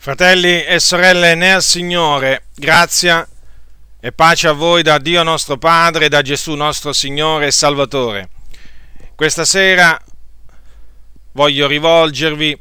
[0.00, 3.28] Fratelli e sorelle nel Signore, grazia
[4.00, 8.28] e pace a voi da Dio nostro Padre e da Gesù nostro Signore e Salvatore.
[9.16, 10.00] Questa sera
[11.32, 12.56] voglio rivolgervi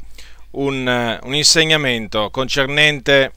[0.51, 3.31] un, un insegnamento concernente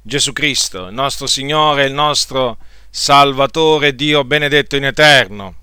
[0.00, 2.56] Gesù Cristo, il nostro Signore, il nostro
[2.88, 5.56] Salvatore, Dio benedetto in eterno.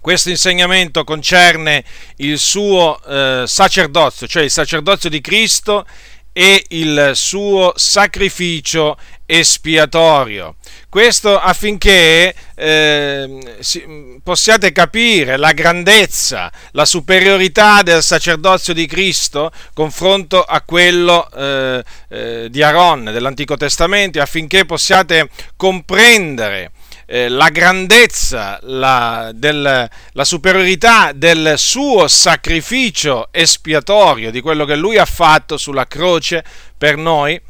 [0.00, 1.84] Questo insegnamento concerne
[2.16, 5.86] il suo eh, sacerdozio, cioè il sacerdozio di Cristo
[6.32, 8.96] e il suo sacrificio
[9.26, 10.56] espiatorio.
[10.88, 20.60] Questo affinché eh, possiate capire la grandezza, la superiorità del sacerdozio di Cristo confronto a
[20.62, 26.72] quello eh, eh, di Aaron dell'Antico Testamento, affinché possiate comprendere
[27.12, 34.96] eh, la grandezza, la, del, la superiorità del suo sacrificio espiatorio, di quello che lui
[34.96, 36.44] ha fatto sulla croce
[36.78, 37.40] per noi,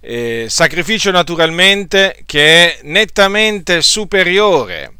[0.00, 4.92] eh, sacrificio naturalmente che è nettamente superiore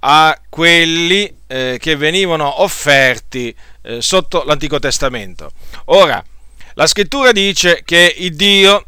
[0.00, 5.52] a quelli eh, che venivano offerti eh, sotto l'Antico Testamento.
[5.86, 6.20] Ora,
[6.74, 8.84] la scrittura dice che Dio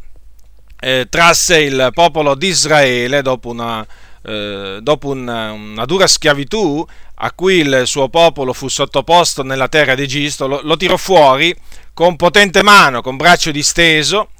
[0.80, 3.86] eh, trasse il popolo di Israele dopo una
[4.22, 6.86] eh, dopo una, una, dura schiavitù
[7.22, 11.54] a cui il suo popolo fu sottoposto nella terra d'Egitto, lo, lo tirò fuori
[11.92, 14.30] con potente mano, con braccio disteso,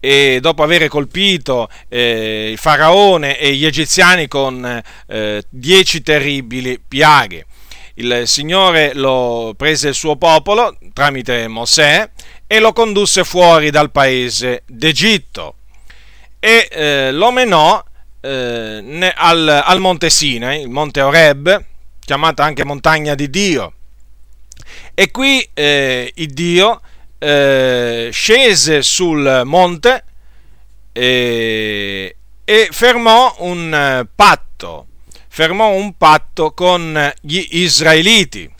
[0.00, 7.46] e dopo aver colpito eh, il faraone e gli egiziani con eh, dieci terribili piaghe.
[7.94, 12.08] Il Signore lo prese il suo popolo tramite Mosè
[12.46, 15.54] e lo condusse fuori dal paese d'Egitto
[16.38, 17.82] e eh, lo menò
[18.26, 21.64] eh, al, al, monte Sinai, il monte Oreb,
[22.00, 23.72] chiamata anche montagna di Dio.
[24.94, 26.80] E qui eh, il Dio
[27.18, 30.04] eh, scese sul monte
[32.48, 34.86] e fermò un eh, patto,
[35.28, 38.50] fermò un patto con gli israeliti,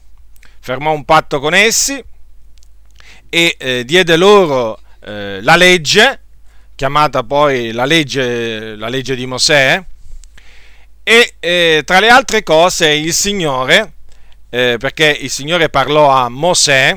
[0.61, 2.03] fermò un patto con essi
[3.31, 6.21] e eh, diede loro eh, la legge
[6.77, 9.83] chiamata poi la legge, la legge di Mosè,
[11.03, 13.95] e eh, tra le altre cose il Signore,
[14.51, 16.97] eh, perché il Signore parlò a Mosè,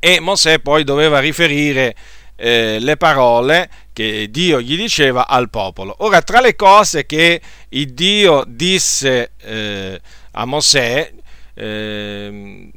[0.00, 1.94] e Mosè poi doveva riferire
[2.36, 5.94] eh, le parole che Dio gli diceva al popolo.
[5.98, 10.00] Ora, tra le cose che il Dio disse eh,
[10.32, 11.12] a Mosè,
[11.54, 12.70] ehm,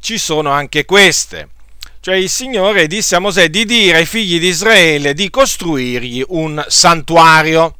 [0.00, 1.48] ci sono anche queste.
[2.04, 6.62] Cioè il Signore disse a Mosè di dire ai figli di Israele di costruirgli un
[6.68, 7.78] santuario.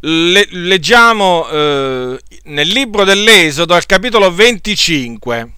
[0.00, 5.52] Le, leggiamo eh, nel libro dell'Esodo al capitolo 25,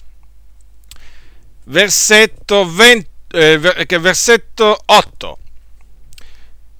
[1.65, 3.59] versetto, 20, eh,
[3.99, 5.39] versetto 8.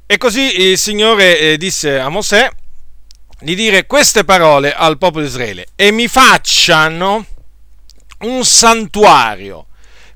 [0.07, 2.49] E così il Signore eh, disse a Mosè
[3.41, 7.27] di dire queste parole al popolo di Israele e mi facciano
[8.21, 9.67] un santuario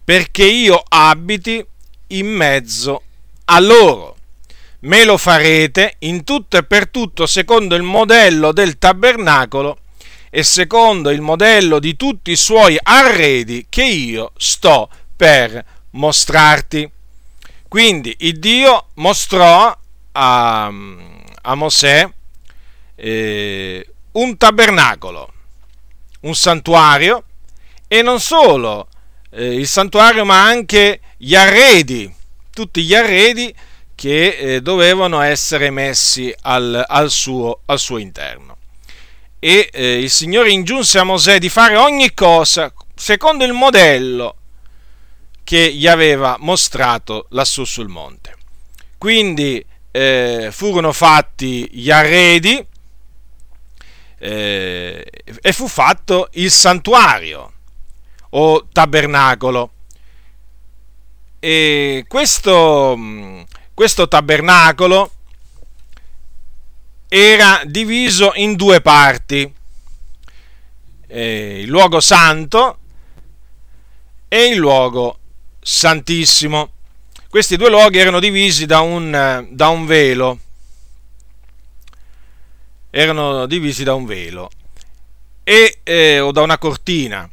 [0.08, 1.62] perché io abiti
[2.06, 3.02] in mezzo
[3.44, 4.16] a loro.
[4.80, 9.76] Me lo farete in tutto e per tutto secondo il modello del tabernacolo
[10.30, 16.90] e secondo il modello di tutti i suoi arredi che io sto per mostrarti.
[17.68, 19.76] Quindi il Dio mostrò
[20.12, 20.72] a,
[21.42, 22.10] a Mosè
[22.94, 25.32] eh, un tabernacolo,
[26.20, 27.24] un santuario
[27.86, 28.88] e non solo
[29.30, 32.12] eh, il santuario, ma anche gli arredi,
[32.52, 33.54] tutti gli arredi
[33.94, 38.56] che eh, dovevano essere messi al, al, suo, al suo, interno.
[39.38, 44.34] E eh, il Signore ingiunse a Mosè di fare ogni cosa secondo il modello
[45.44, 48.36] che gli aveva mostrato lassù sul monte.
[48.98, 52.64] Quindi eh, furono fatti gli arredi
[54.18, 55.10] eh,
[55.40, 57.52] e fu fatto il santuario
[58.30, 59.72] o tabernacolo.
[61.40, 63.42] E questo, mm,
[63.74, 65.12] questo tabernacolo
[67.08, 69.50] era diviso in due parti,
[71.06, 72.78] eh, il luogo santo
[74.28, 75.18] e il luogo
[75.60, 76.72] santissimo.
[77.30, 80.38] Questi due luoghi erano divisi da un, da un velo,
[82.90, 84.50] erano divisi da un velo
[85.44, 87.30] e, eh, o da una cortina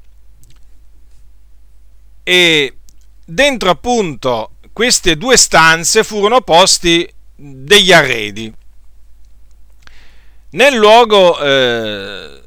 [2.27, 2.77] e
[3.23, 8.51] dentro appunto queste due stanze furono posti degli arredi.
[10.49, 12.41] Nel luogo, eh,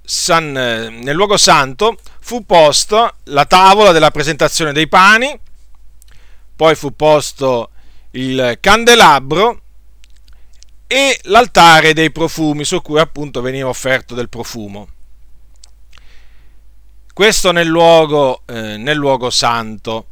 [0.00, 5.36] san, nel luogo santo fu posta la tavola della presentazione dei pani,
[6.54, 7.70] poi fu posto
[8.12, 9.60] il candelabro
[10.86, 14.88] e l'altare dei profumi su cui appunto veniva offerto del profumo.
[17.12, 20.06] Questo nel luogo, eh, nel luogo santo.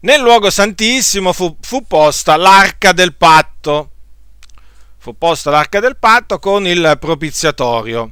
[0.00, 3.90] Nel luogo santissimo fu, fu posta l'arca del patto.
[4.98, 8.10] Fu posta l'arca del patto con il propiziatorio,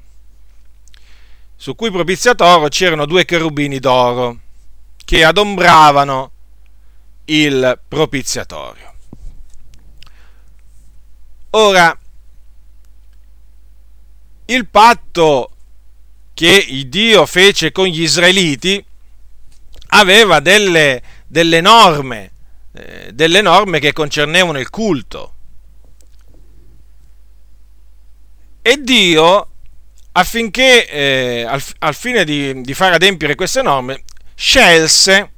[1.55, 4.39] su cui propiziatorio c'erano due cherubini d'oro
[5.05, 6.31] che adombravano
[7.27, 8.95] il propiziatorio.
[11.51, 11.99] Ora,
[14.47, 15.51] il patto
[16.39, 18.85] che Dio fece con gli israeliti
[19.89, 22.31] aveva delle, delle norme,
[22.75, 25.35] eh, delle norme che concernevano il culto.
[28.63, 29.49] E Dio,
[30.13, 34.05] affinché, eh, al, al, fine di, di far adempiere queste norme,
[34.37, 35.33] scelse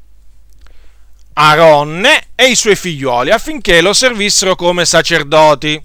[1.32, 5.82] Aronne e i suoi figlioli affinché lo servissero come sacerdoti.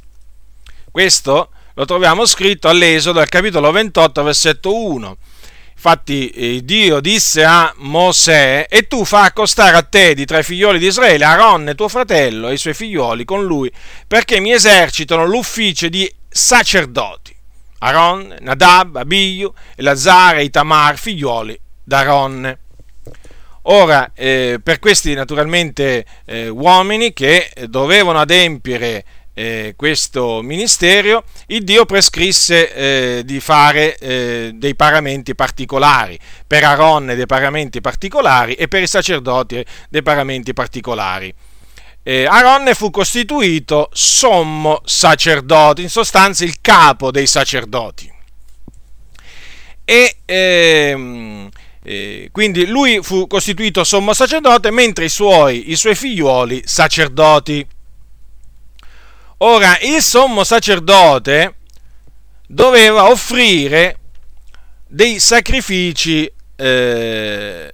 [0.92, 5.18] Questo lo troviamo scritto all'Esodo, al capitolo 28, versetto 1.
[5.74, 10.44] Infatti eh, Dio disse a Mosè, e tu fa accostare a te di tra i
[10.44, 13.70] figlioli di Israele Aronne tuo fratello e i suoi figlioli con lui,
[14.08, 17.36] perché mi esercitano l'ufficio di sacerdoti.
[17.80, 22.60] Aaron, Nadab, Abiyu, Elazar e Itamar, figlioli d'Aaronne.
[23.64, 29.04] Ora, eh, per questi naturalmente eh, uomini che dovevano adempiere
[29.36, 36.18] eh, questo ministero, il Dio prescrisse eh, di fare eh, dei paramenti particolari,
[36.48, 41.34] per Aaron dei paramenti particolari e per i sacerdoti dei paramenti particolari.
[42.02, 48.14] Eh, Aaron fu costituito sommo sacerdote, in sostanza il capo dei sacerdoti.
[49.84, 51.50] E ehm,
[51.84, 57.68] eh, quindi lui fu costituito sommo sacerdote, mentre i suoi, i suoi figlioli sacerdoti.
[59.40, 61.56] Ora, il sommo sacerdote
[62.48, 64.00] doveva offrire
[64.88, 67.74] dei sacrifici eh,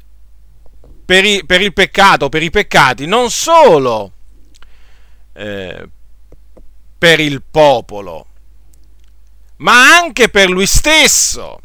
[1.05, 4.13] per, i, per, il peccato, per i peccati, non solo
[5.33, 5.87] eh,
[6.97, 8.25] per il popolo,
[9.57, 11.59] ma anche per lui stesso.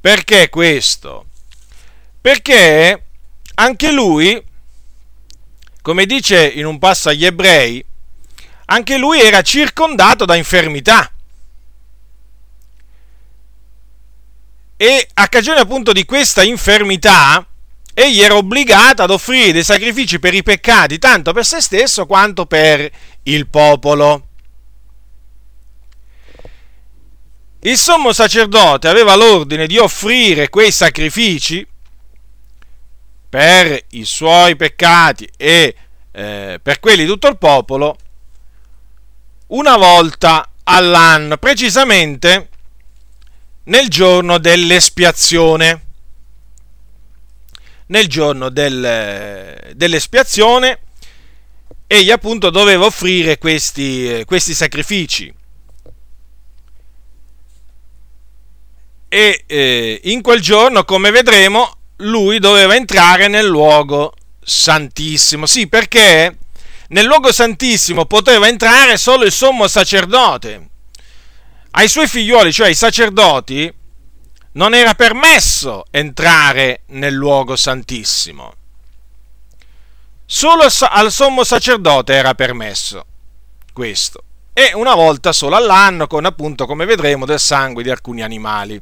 [0.00, 1.26] Perché questo?
[2.20, 3.04] Perché
[3.54, 4.42] anche lui,
[5.82, 7.84] come dice in un passo agli ebrei,
[8.72, 11.12] anche lui era circondato da infermità.
[14.76, 17.44] E a cagione appunto di questa infermità,
[17.92, 22.46] egli era obbligato ad offrire dei sacrifici per i peccati, tanto per se stesso quanto
[22.46, 22.88] per
[23.24, 24.28] il popolo.
[27.62, 31.66] Il sommo sacerdote aveva l'ordine di offrire quei sacrifici
[33.28, 35.74] per i suoi peccati e
[36.12, 37.96] eh, per quelli di tutto il popolo
[39.50, 42.48] una volta all'anno, precisamente
[43.64, 45.84] nel giorno dell'espiazione.
[47.86, 50.78] Nel giorno del, dell'espiazione
[51.86, 55.34] egli appunto doveva offrire questi, questi sacrifici.
[59.12, 65.46] e eh, in quel giorno, come vedremo, lui doveva entrare nel luogo santissimo.
[65.46, 66.38] Sì, perché
[66.90, 70.68] nel luogo santissimo poteva entrare solo il sommo sacerdote.
[71.72, 73.72] Ai suoi figlioli, cioè ai sacerdoti,
[74.52, 78.54] non era permesso entrare nel luogo santissimo.
[80.26, 83.04] Solo al sommo sacerdote era permesso
[83.72, 84.24] questo.
[84.52, 88.80] E una volta solo all'anno, con appunto, come vedremo, del sangue di alcuni animali.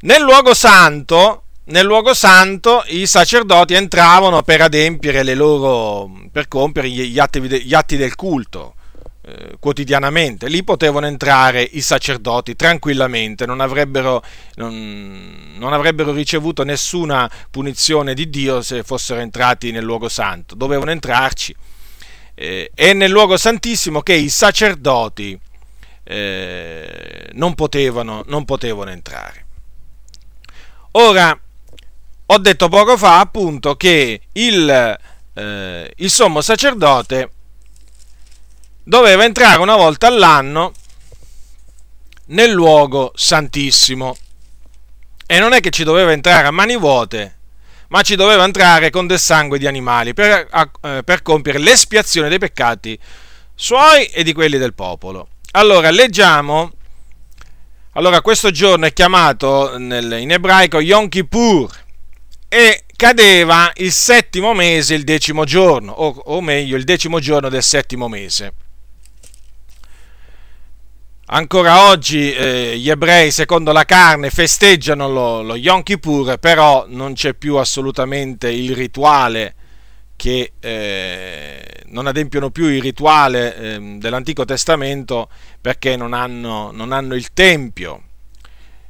[0.00, 6.88] Nel luogo santo, nel luogo santo i sacerdoti entravano per adempiere le loro, per compiere
[6.90, 8.74] gli atti, gli atti del culto
[9.22, 10.48] eh, quotidianamente.
[10.48, 14.22] Lì potevano entrare i sacerdoti tranquillamente, non avrebbero,
[14.56, 20.54] non, non avrebbero ricevuto nessuna punizione di Dio se fossero entrati nel luogo santo.
[20.54, 21.56] Dovevano entrarci.
[22.34, 25.38] Eh, è nel luogo santissimo che i sacerdoti
[26.02, 29.46] eh, non, potevano, non potevano entrare.
[30.96, 31.38] Ora,
[32.26, 34.98] ho detto poco fa appunto che il,
[35.34, 37.30] eh, il sommo sacerdote
[38.82, 40.72] doveva entrare una volta all'anno
[42.26, 44.16] nel luogo santissimo.
[45.26, 47.36] E non è che ci doveva entrare a mani vuote,
[47.88, 50.48] ma ci doveva entrare con del sangue di animali per,
[50.82, 52.98] eh, per compiere l'espiazione dei peccati
[53.54, 55.28] suoi e di quelli del popolo.
[55.52, 56.72] Allora, leggiamo
[57.96, 61.83] allora questo giorno è chiamato nel, in ebraico Yom Kippur
[62.54, 67.64] e cadeva il settimo mese, il decimo giorno, o, o meglio, il decimo giorno del
[67.64, 68.52] settimo mese.
[71.26, 77.14] Ancora oggi eh, gli ebrei, secondo la carne, festeggiano lo, lo Yom Kippur, però non
[77.14, 79.56] c'è più assolutamente il rituale
[80.14, 85.28] che eh, non adempiono più il rituale eh, dell'Antico Testamento
[85.60, 88.02] perché non hanno, non hanno il Tempio.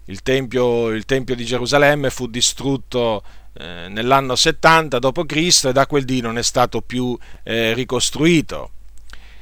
[0.09, 3.23] Il tempio, il tempio di Gerusalemme fu distrutto
[3.57, 5.65] eh, nell'anno 70 d.C.
[5.67, 8.71] e da quel dì non è stato più eh, ricostruito.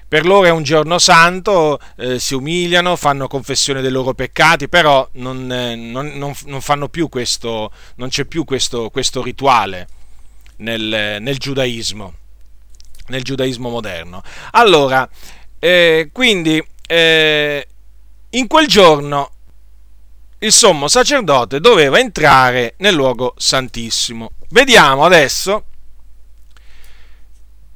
[0.07, 5.09] Per loro è un giorno santo, eh, si umiliano, fanno confessione dei loro peccati, però
[5.13, 6.13] non, eh, non,
[6.45, 9.89] non, più questo, non c'è più questo, questo rituale
[10.57, 12.13] nel, nel, giudaismo,
[13.07, 14.23] nel giudaismo moderno.
[14.51, 15.09] Allora,
[15.59, 19.32] eh, quindi in quel giorno
[20.43, 24.31] il sommo sacerdote doveva entrare nel luogo santissimo.
[24.51, 25.65] Vediamo adesso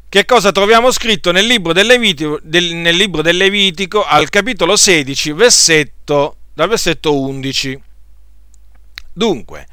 [0.09, 4.77] che cosa troviamo scritto nel libro del Levitico, del, nel libro del Levitico al capitolo
[4.77, 7.81] 16, versetto, dal versetto 11.
[9.13, 9.67] Dunque,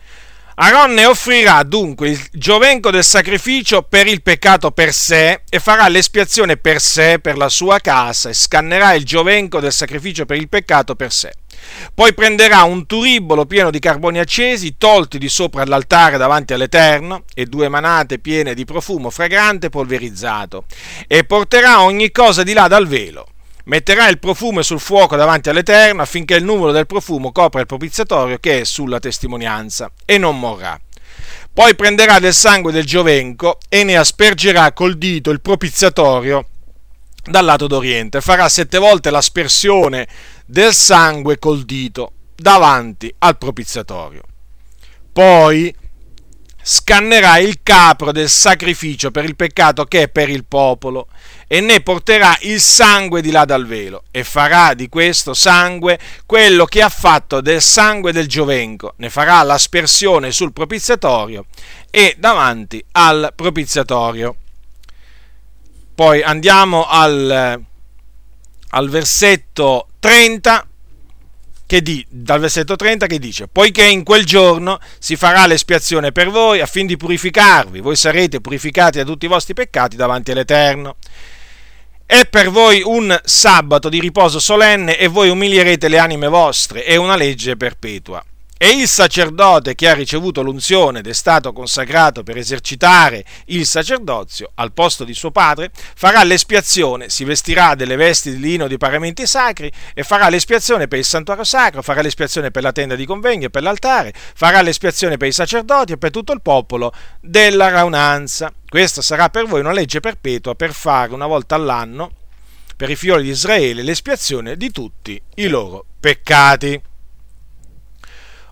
[0.55, 6.57] Aronne offrirà dunque il giovenco del sacrificio per il peccato per sé e farà l'espiazione
[6.57, 10.95] per sé, per la sua casa e scannerà il giovenco del sacrificio per il peccato
[10.95, 11.33] per sé.
[11.93, 17.45] Poi prenderà un turibolo pieno di carboni accesi, tolti di sopra l'altare davanti all'Eterno, e
[17.45, 20.65] due manate piene di profumo fragrante polverizzato,
[21.07, 23.27] e porterà ogni cosa di là dal velo.
[23.65, 28.37] Metterà il profumo sul fuoco davanti all'Eterno affinché il numero del profumo copra il propiziatorio
[28.37, 30.79] che è sulla testimonianza, e non morrà.
[31.53, 36.47] Poi prenderà del sangue del giovenco e ne aspergerà col dito il propiziatorio
[37.23, 40.07] dal lato d'oriente, farà sette volte l'aspersione
[40.45, 44.21] del sangue col dito davanti al propiziatorio.
[45.11, 45.73] Poi
[46.65, 51.07] scannerà il capro del sacrificio per il peccato che è per il popolo
[51.45, 56.63] e ne porterà il sangue di là dal velo e farà di questo sangue quello
[56.65, 61.45] che ha fatto del sangue del giovenco, ne farà l'aspersione sul propiziatorio
[61.91, 64.37] e davanti al propiziatorio.
[65.95, 67.61] Poi andiamo al,
[68.69, 70.67] al versetto 30
[71.65, 76.29] che di, dal versetto 30 che dice, poiché in quel giorno si farà l'espiazione per
[76.29, 80.97] voi affin di purificarvi, voi sarete purificati da tutti i vostri peccati davanti all'Eterno.
[82.05, 86.95] È per voi un sabato di riposo solenne e voi umilierete le anime vostre, è
[86.95, 88.23] una legge perpetua.
[88.63, 94.51] E il sacerdote che ha ricevuto l'unzione ed è stato consacrato per esercitare il sacerdozio
[94.55, 99.27] al posto di suo padre, farà l'espiazione, si vestirà delle vesti di lino di paramenti
[99.27, 103.47] sacri e farà l'espiazione per il santuario sacro, farà l'espiazione per la tenda di convegno
[103.47, 108.49] e per l'altare, farà l'espiazione per i sacerdoti e per tutto il popolo della raunanza.
[108.65, 112.11] Questa sarà per voi una legge perpetua per fare una volta all'anno
[112.77, 116.91] per i figlioli di Israele l'espiazione di tutti i loro peccati.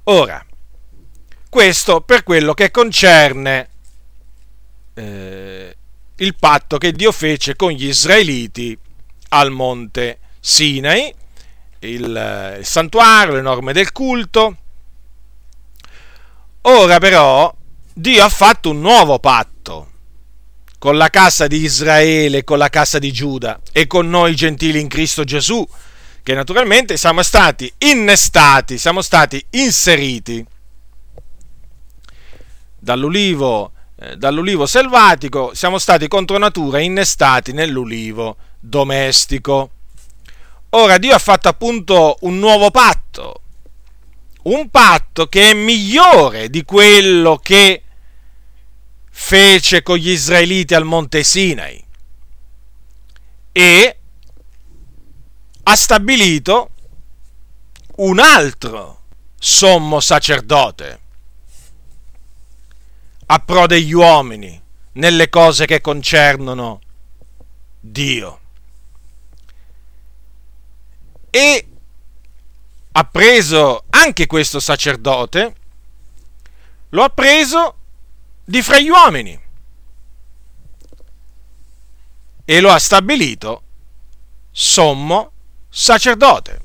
[0.05, 0.43] Ora,
[1.47, 3.69] questo per quello che concerne
[4.95, 5.75] eh,
[6.15, 8.77] il patto che Dio fece con gli israeliti
[9.29, 11.13] al monte Sinai,
[11.79, 14.57] il, il santuario, le norme del culto.
[16.61, 17.53] Ora però
[17.93, 19.89] Dio ha fatto un nuovo patto
[20.79, 24.87] con la casa di Israele, con la casa di Giuda e con noi gentili in
[24.87, 25.67] Cristo Gesù
[26.23, 30.45] che naturalmente siamo stati innestati, siamo stati inseriti
[32.77, 39.71] dall'ulivo, eh, dall'ulivo selvatico, siamo stati contro natura innestati nell'ulivo domestico.
[40.71, 43.41] Ora Dio ha fatto appunto un nuovo patto,
[44.43, 47.83] un patto che è migliore di quello che
[49.09, 51.83] fece con gli israeliti al monte Sinai.
[53.51, 53.97] E
[55.63, 56.69] ha stabilito
[57.97, 58.99] un altro
[59.37, 60.99] sommo sacerdote
[63.27, 64.61] a pro degli uomini
[64.93, 66.81] nelle cose che concernono
[67.79, 68.39] Dio.
[71.29, 71.67] E
[72.91, 75.55] ha preso anche questo sacerdote,
[76.89, 77.75] lo ha preso
[78.43, 79.39] di fra gli uomini
[82.43, 83.63] e lo ha stabilito
[84.51, 85.31] sommo
[85.71, 86.61] sacerdote,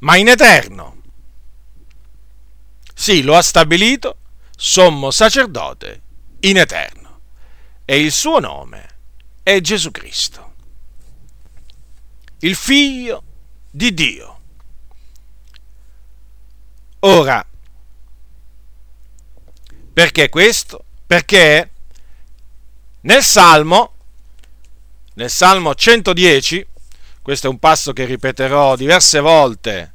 [0.00, 1.00] ma in eterno.
[2.92, 4.18] Sì, lo ha stabilito
[4.54, 6.02] sommo sacerdote
[6.40, 7.20] in eterno
[7.84, 8.88] e il suo nome
[9.42, 10.54] è Gesù Cristo,
[12.40, 13.22] il figlio
[13.70, 14.40] di Dio.
[17.00, 17.46] Ora,
[19.96, 20.84] Perché questo?
[21.06, 21.70] Perché
[23.00, 23.94] nel Salmo,
[25.16, 26.66] nel Salmo 110,
[27.22, 29.92] questo è un passo che ripeterò diverse volte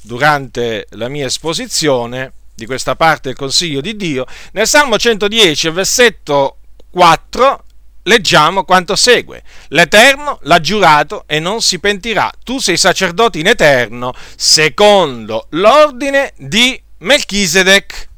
[0.00, 6.56] durante la mia esposizione di questa parte del consiglio di Dio, nel Salmo 110, versetto
[6.90, 7.64] 4,
[8.04, 9.42] leggiamo quanto segue.
[9.68, 12.32] L'Eterno l'ha giurato e non si pentirà.
[12.42, 18.08] Tu sei sacerdote in eterno, secondo l'ordine di Melchisedec.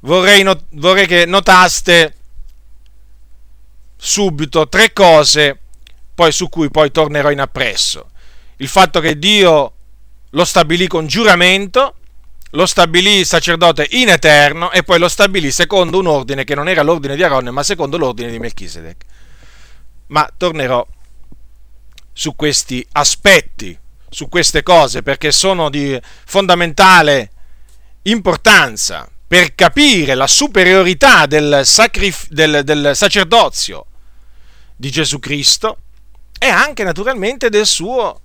[0.00, 2.14] Vorrei, not- vorrei che notaste
[3.98, 5.58] subito tre cose
[6.14, 8.10] poi su cui poi tornerò in appresso.
[8.56, 9.72] Il fatto che Dio
[10.30, 11.94] lo stabilì con giuramento,
[12.52, 16.82] lo stabilì sacerdote in eterno e poi lo stabilì secondo un ordine che non era
[16.82, 19.04] l'ordine di Aronne, ma secondo l'ordine di Melchisedec.
[20.08, 20.84] Ma tornerò
[22.12, 23.78] su questi aspetti,
[24.08, 27.30] su queste cose, perché sono di fondamentale
[28.02, 33.87] importanza per capire la superiorità del, sacrif- del, del sacerdozio
[34.80, 35.78] di Gesù Cristo
[36.38, 38.20] e anche naturalmente del suo,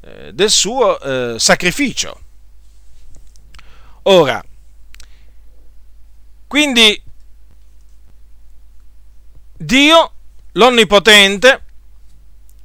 [0.00, 2.20] eh, del suo eh, sacrificio.
[4.02, 4.42] Ora,
[6.48, 7.00] quindi
[9.56, 10.12] Dio,
[10.52, 11.62] l'Onnipotente,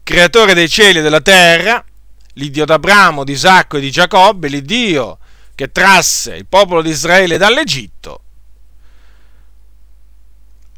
[0.01, 1.85] creatore dei cieli e della terra,
[2.33, 5.19] l'Iddio d'Abramo, di Isacco e di Giacobbe, l'Iddio
[5.53, 8.21] che trasse il popolo di Israele dall'Egitto,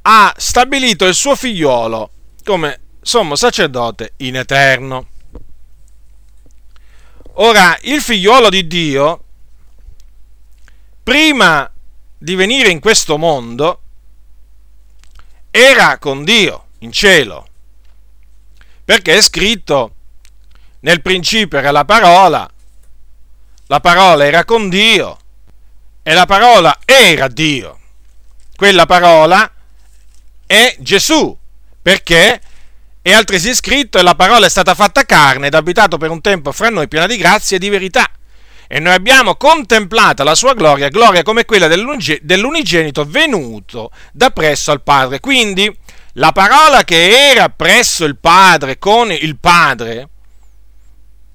[0.01, 2.09] ha stabilito il suo figliolo
[2.45, 5.07] come sommo sacerdote in eterno.
[7.37, 9.23] Ora, il figliuolo di Dio,
[11.01, 11.69] prima
[12.17, 13.81] di venire in questo mondo,
[15.49, 17.47] era con Dio in cielo,
[18.85, 19.95] perché è scritto
[20.81, 22.47] nel principio era la parola,
[23.65, 25.17] la parola era con Dio
[26.03, 27.79] e la parola era Dio.
[28.55, 29.51] Quella parola
[30.45, 31.37] è Gesù,
[31.85, 32.41] perché
[32.99, 36.51] è altresì scritto e la parola è stata fatta carne ed abitato per un tempo
[36.51, 38.09] fra noi piena di grazia e di verità.
[38.67, 44.81] E noi abbiamo contemplata la sua gloria, gloria come quella dell'unigenito venuto da presso al
[44.81, 45.19] Padre.
[45.19, 45.71] Quindi
[46.13, 50.09] la parola che era presso il Padre con il Padre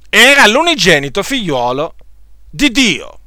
[0.09, 1.95] era l'unigenito figliuolo
[2.51, 3.19] di Dio.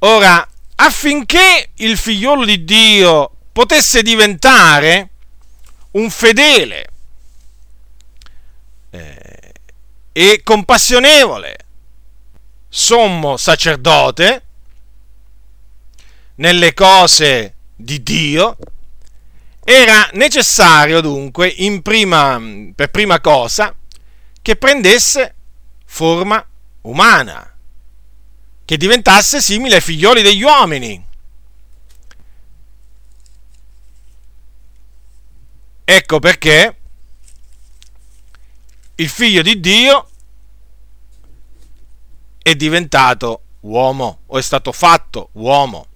[0.00, 0.44] Ora,
[0.74, 5.06] affinché il figliolo di Dio potesse diventare
[5.92, 6.88] un fedele
[8.90, 9.52] eh,
[10.12, 11.56] e compassionevole
[12.68, 14.42] sommo sacerdote
[16.36, 18.56] nelle cose di Dio,
[19.64, 22.40] era necessario dunque, prima,
[22.74, 23.74] per prima cosa,
[24.40, 25.34] che prendesse
[25.84, 26.44] forma
[26.82, 27.54] umana,
[28.64, 31.10] che diventasse simile ai figlioli degli uomini.
[35.94, 36.76] Ecco perché
[38.94, 40.08] il figlio di Dio
[42.42, 45.86] è diventato uomo o è stato fatto uomo.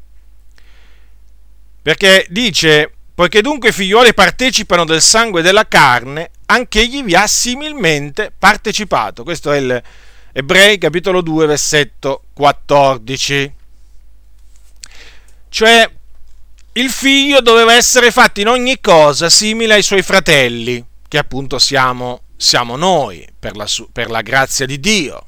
[1.80, 7.14] Perché dice, poiché dunque i figlioli partecipano del sangue e della carne, anche egli vi
[7.14, 9.22] ha similmente partecipato.
[9.22, 9.82] Questo è il
[10.32, 13.54] Ebrei capitolo 2 versetto 14.
[15.48, 15.90] Cioè
[16.76, 22.22] il figlio doveva essere fatto in ogni cosa simile ai suoi fratelli, che appunto siamo,
[22.36, 25.26] siamo noi, per la, per la grazia di Dio.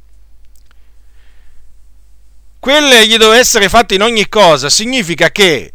[2.59, 5.73] Quelle gli doveva essere fatto in ogni cosa significa che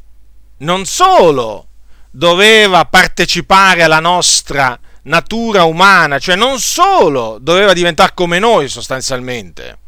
[0.58, 1.68] non solo
[2.12, 9.80] doveva partecipare alla nostra natura umana, cioè non solo doveva diventare come noi sostanzialmente,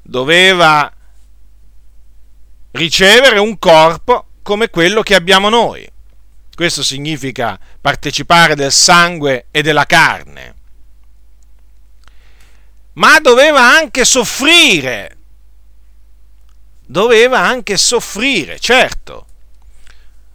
[0.00, 0.92] doveva
[2.72, 5.88] ricevere un corpo come quello che abbiamo noi.
[6.54, 10.54] Questo significa partecipare del sangue e della carne.
[12.94, 15.16] Ma doveva anche soffrire.
[16.86, 19.26] Doveva anche soffrire, certo.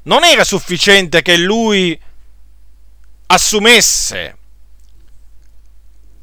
[0.03, 1.99] Non era sufficiente che lui
[3.27, 4.37] assumesse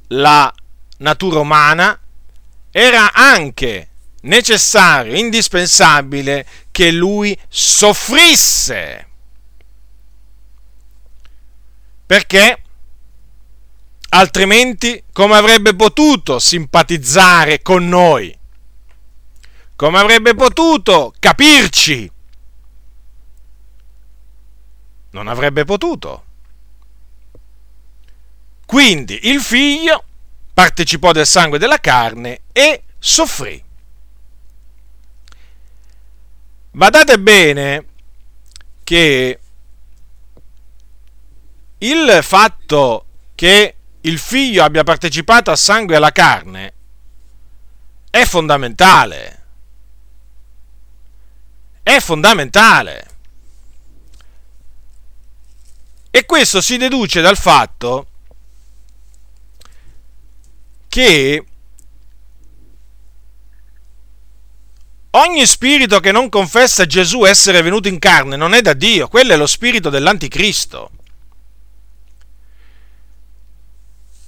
[0.08, 0.52] la
[0.98, 1.98] natura umana,
[2.70, 3.88] era anche
[4.22, 9.06] necessario, indispensabile che lui soffrisse.
[12.06, 12.62] Perché
[14.10, 18.36] altrimenti come avrebbe potuto simpatizzare con noi?
[19.74, 22.10] Come avrebbe potuto capirci?
[25.10, 26.24] Non avrebbe potuto.
[28.64, 30.04] Quindi il figlio
[30.54, 33.62] partecipò del sangue della carne e soffrì.
[36.74, 37.86] Badate bene
[38.82, 39.38] che
[41.78, 46.72] il fatto che il figlio abbia partecipato a sangue e alla carne
[48.08, 49.40] è fondamentale.
[51.82, 53.10] È fondamentale.
[56.10, 58.06] E questo si deduce dal fatto
[60.88, 61.44] che
[65.12, 69.32] ogni spirito che non confessa Gesù essere venuto in carne non è da Dio, quello
[69.32, 70.90] è lo spirito dell'anticristo.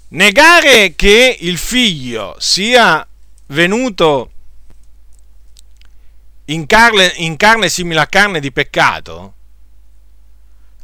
[0.09, 3.07] Negare che il figlio sia
[3.47, 4.31] venuto
[6.47, 9.35] in carne, in carne simile a carne di peccato,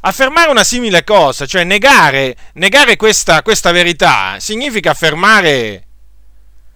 [0.01, 5.87] affermare una simile cosa, cioè negare, negare questa, questa verità, significa affermare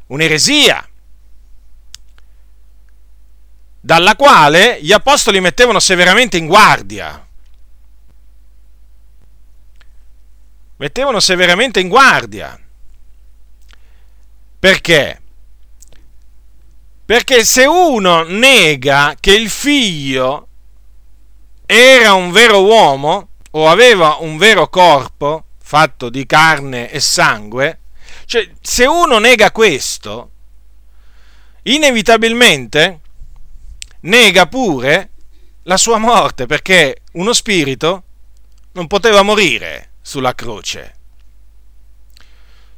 [0.09, 0.87] un'eresia,
[3.85, 7.19] dalla quale gli apostoli mettevano severamente in guardia.
[10.77, 12.59] mettevano severamente in guardia.
[14.59, 15.21] Perché?
[17.05, 20.49] Perché se uno nega che il figlio
[21.67, 27.81] era un vero uomo o aveva un vero corpo fatto di carne e sangue,
[28.25, 30.31] cioè se uno nega questo,
[31.63, 33.01] inevitabilmente
[34.05, 35.11] nega pure
[35.65, 38.03] la sua morte, perché uno spirito
[38.73, 40.95] non poteva morire sulla croce.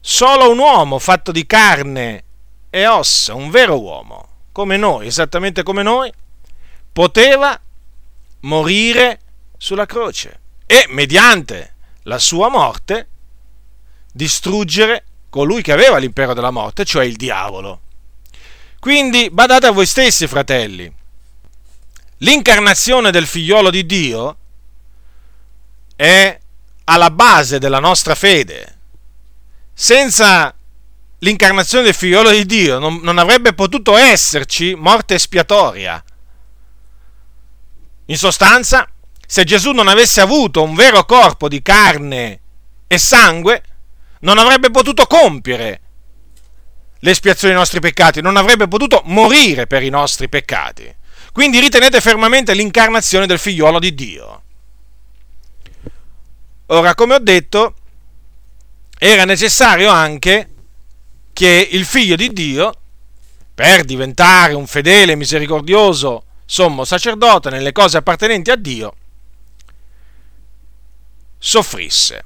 [0.00, 2.24] Solo un uomo fatto di carne
[2.70, 6.12] e ossa, un vero uomo, come noi, esattamente come noi,
[6.92, 7.58] poteva
[8.40, 9.20] morire
[9.56, 13.08] sulla croce e mediante la sua morte
[14.12, 17.80] distruggere colui che aveva l'impero della morte, cioè il diavolo.
[18.78, 20.92] Quindi badate a voi stessi, fratelli,
[22.18, 24.36] l'incarnazione del figliolo di Dio
[25.96, 26.38] è
[26.84, 28.74] alla base della nostra fede.
[29.72, 30.54] Senza
[31.18, 36.02] l'incarnazione del figliolo di Dio non, non avrebbe potuto esserci morte espiatoria.
[38.06, 38.88] In sostanza,
[39.26, 42.40] se Gesù non avesse avuto un vero corpo di carne
[42.86, 43.62] e sangue,
[44.20, 45.80] non avrebbe potuto compiere
[47.00, 50.94] l'espiazione dei nostri peccati, non avrebbe potuto morire per i nostri peccati.
[51.36, 54.42] Quindi ritenete fermamente l'incarnazione del figliolo di Dio.
[56.68, 57.74] Ora, come ho detto,
[58.98, 60.48] era necessario anche
[61.34, 62.72] che il figlio di Dio,
[63.54, 68.94] per diventare un fedele e misericordioso sommo sacerdote nelle cose appartenenti a Dio,
[71.36, 72.24] soffrisse.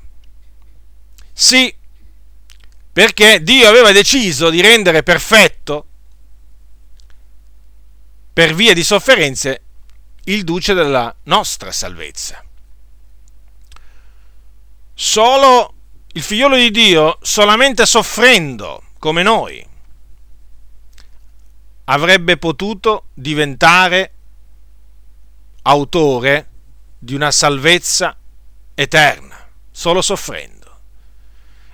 [1.32, 1.74] Sì,
[2.92, 5.86] perché Dio aveva deciso di rendere perfetto,
[8.32, 9.62] per via di sofferenze,
[10.24, 12.44] il duce della nostra salvezza
[15.02, 15.72] solo
[16.12, 19.66] il figliolo di Dio, solamente soffrendo come noi,
[21.84, 24.12] avrebbe potuto diventare
[25.62, 26.48] autore
[26.98, 28.14] di una salvezza
[28.74, 30.80] eterna, solo soffrendo.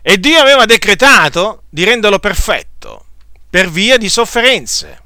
[0.02, 3.06] E Dio aveva decretato di renderlo perfetto
[3.50, 5.02] per via di sofferenze.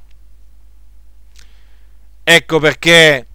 [2.32, 3.26] Ecco perché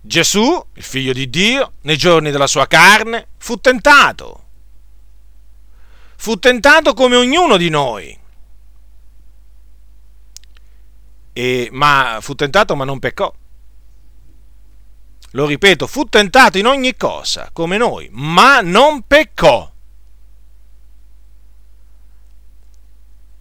[0.00, 4.44] Gesù, il figlio di Dio, nei giorni della sua carne, fu tentato.
[6.14, 8.16] Fu tentato come ognuno di noi.
[11.32, 13.34] E, ma fu tentato ma non peccò.
[15.32, 19.68] Lo ripeto, fu tentato in ogni cosa, come noi, ma non peccò.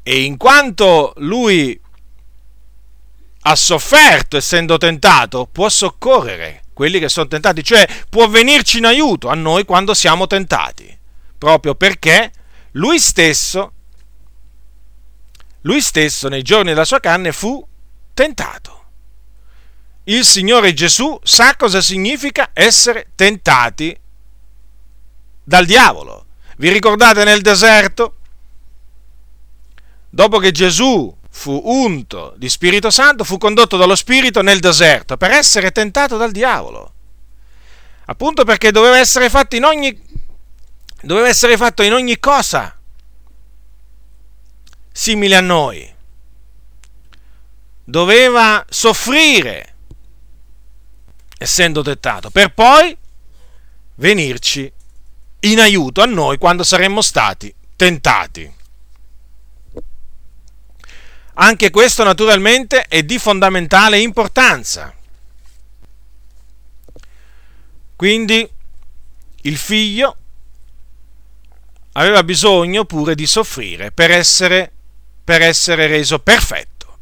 [0.02, 1.86] E in quanto lui
[3.50, 9.30] ha sofferto essendo tentato, può soccorrere quelli che sono tentati, cioè può venirci in aiuto
[9.30, 10.96] a noi quando siamo tentati,
[11.38, 12.32] proprio perché
[12.72, 13.72] lui stesso,
[15.62, 17.66] lui stesso nei giorni della sua carne fu
[18.14, 18.84] tentato.
[20.04, 23.98] Il Signore Gesù sa cosa significa essere tentati
[25.42, 26.26] dal diavolo.
[26.58, 28.16] Vi ricordate nel deserto?
[30.10, 35.30] Dopo che Gesù fu unto di Spirito Santo, fu condotto dallo Spirito nel deserto per
[35.30, 36.94] essere tentato dal diavolo.
[38.06, 40.02] Appunto perché doveva essere fatto in ogni,
[41.02, 42.76] doveva essere fatto in ogni cosa
[44.92, 45.94] simile a noi.
[47.84, 49.76] Doveva soffrire
[51.38, 52.98] essendo tentato, per poi
[53.96, 54.70] venirci
[55.42, 58.57] in aiuto a noi quando saremmo stati tentati.
[61.40, 64.92] Anche questo naturalmente è di fondamentale importanza.
[67.96, 68.50] Quindi
[69.42, 70.16] il figlio
[71.94, 74.72] aveva bisogno pure di soffrire per essere,
[75.24, 76.98] per essere reso perfetto.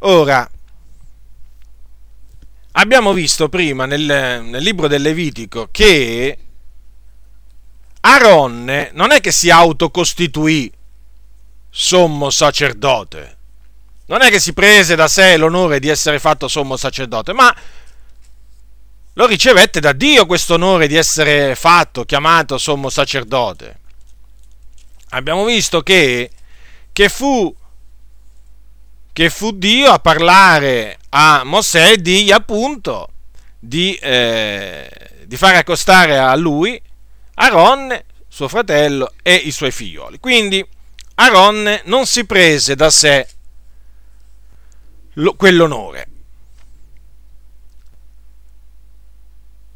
[0.00, 0.50] Ora,
[2.72, 6.36] abbiamo visto prima nel, nel libro del Levitico che
[8.04, 10.70] Aaronne non è che si autocostituì
[11.70, 13.36] sommo sacerdote,
[14.06, 17.54] non è che si prese da sé l'onore di essere fatto sommo sacerdote, ma
[19.14, 23.80] lo ricevette da Dio questo onore di essere fatto, chiamato sommo sacerdote.
[25.10, 26.30] Abbiamo visto che,
[26.92, 27.54] che, fu,
[29.12, 33.10] che fu Dio a parlare a Mosè di appunto
[33.58, 34.90] di, eh,
[35.24, 36.80] di fare accostare a lui
[37.42, 40.20] Aaron, suo fratello e i suoi figlioli.
[40.20, 40.64] Quindi
[41.16, 43.28] Aaron non si prese da sé
[45.14, 46.08] lo, quell'onore.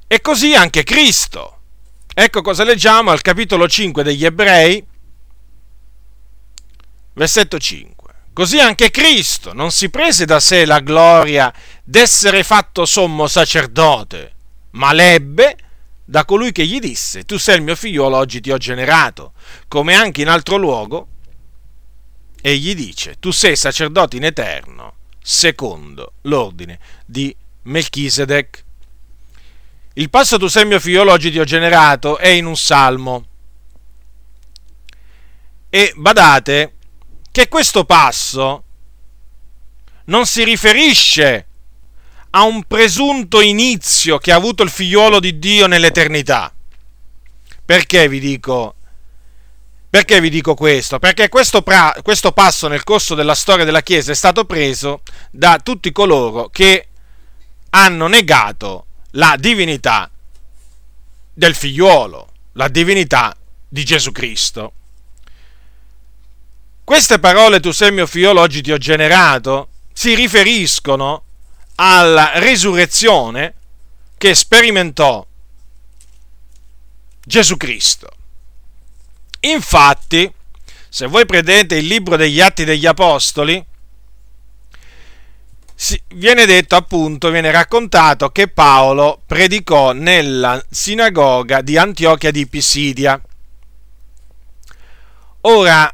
[0.07, 1.59] E così anche Cristo.
[2.15, 4.87] Ecco cosa leggiamo al capitolo 5 degli Ebrei,
[7.15, 8.15] versetto 5.
[8.33, 11.53] Così anche Cristo non si prese da sé la gloria
[11.83, 14.35] d'essere fatto sommo sacerdote,
[14.71, 15.57] ma l'ebbe
[16.09, 19.33] da colui che gli disse, tu sei il mio figliolo, oggi ti ho generato,
[19.67, 21.09] come anche in altro luogo,
[22.41, 28.65] egli dice, tu sei sacerdote in eterno, secondo l'ordine di Melchisedec.
[29.95, 33.27] Il passo tu sei il mio figliolo, oggi ti ho generato, è in un salmo.
[35.69, 36.75] E badate
[37.33, 38.63] che questo passo
[40.05, 41.46] non si riferisce
[42.37, 46.53] a un presunto inizio che ha avuto il figliuolo di Dio nell'eternità.
[47.65, 48.75] Perché vi dico,
[49.89, 50.99] perché vi dico questo?
[50.99, 55.59] Perché questo, pra, questo passo nel corso della storia della Chiesa è stato preso da
[55.63, 56.89] tutti coloro che
[57.71, 60.11] hanno negato la divinità
[61.33, 63.35] del figliuolo, la divinità
[63.67, 64.73] di Gesù Cristo.
[66.85, 71.23] Queste parole, tu sei mio figliolo, oggi ti ho generato, si riferiscono
[71.77, 73.55] alla risurrezione
[74.17, 75.27] che sperimentò
[77.25, 78.09] Gesù Cristo.
[79.41, 80.33] Infatti,
[80.89, 83.65] se voi prendete il libro degli Atti degli Apostoli,
[86.09, 93.21] viene detto appunto, viene raccontato che Paolo predicò nella sinagoga di Antiochia di Pisidia.
[95.43, 95.93] Ora,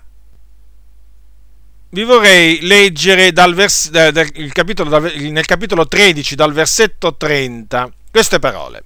[1.95, 8.85] vi vorrei leggere vers- del, capitolo, nel capitolo 13, dal versetto 30, queste parole.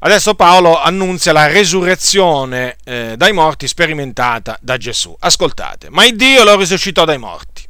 [0.00, 5.16] Adesso Paolo annunzia la resurrezione eh, dai morti sperimentata da Gesù.
[5.20, 7.64] Ascoltate, ma il Dio lo risuscitò dai morti.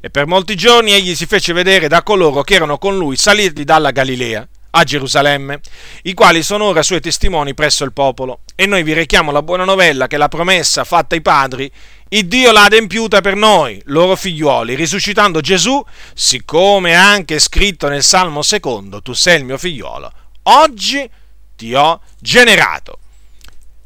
[0.00, 3.64] E per molti giorni egli si fece vedere da coloro che erano con lui saliti
[3.64, 5.60] dalla Galilea a Gerusalemme,
[6.02, 8.40] i quali sono ora suoi testimoni presso il popolo.
[8.54, 11.70] E noi vi rechiamo la buona novella che la promessa fatta ai padri
[12.12, 15.80] il Dio l'ha adempiuta per noi, loro figliuoli, risuscitando Gesù,
[16.12, 21.08] siccome anche scritto nel Salmo secondo, tu sei il mio figliolo, oggi
[21.54, 22.98] ti ho generato.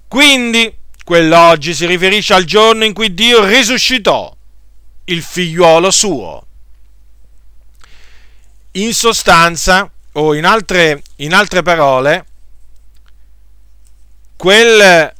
[0.08, 4.34] Quindi, quell'oggi si riferisce al giorno in cui Dio risuscitò
[5.04, 6.46] il figliuolo suo.
[8.72, 12.26] In sostanza, o in altre, in altre parole,
[14.36, 15.12] quel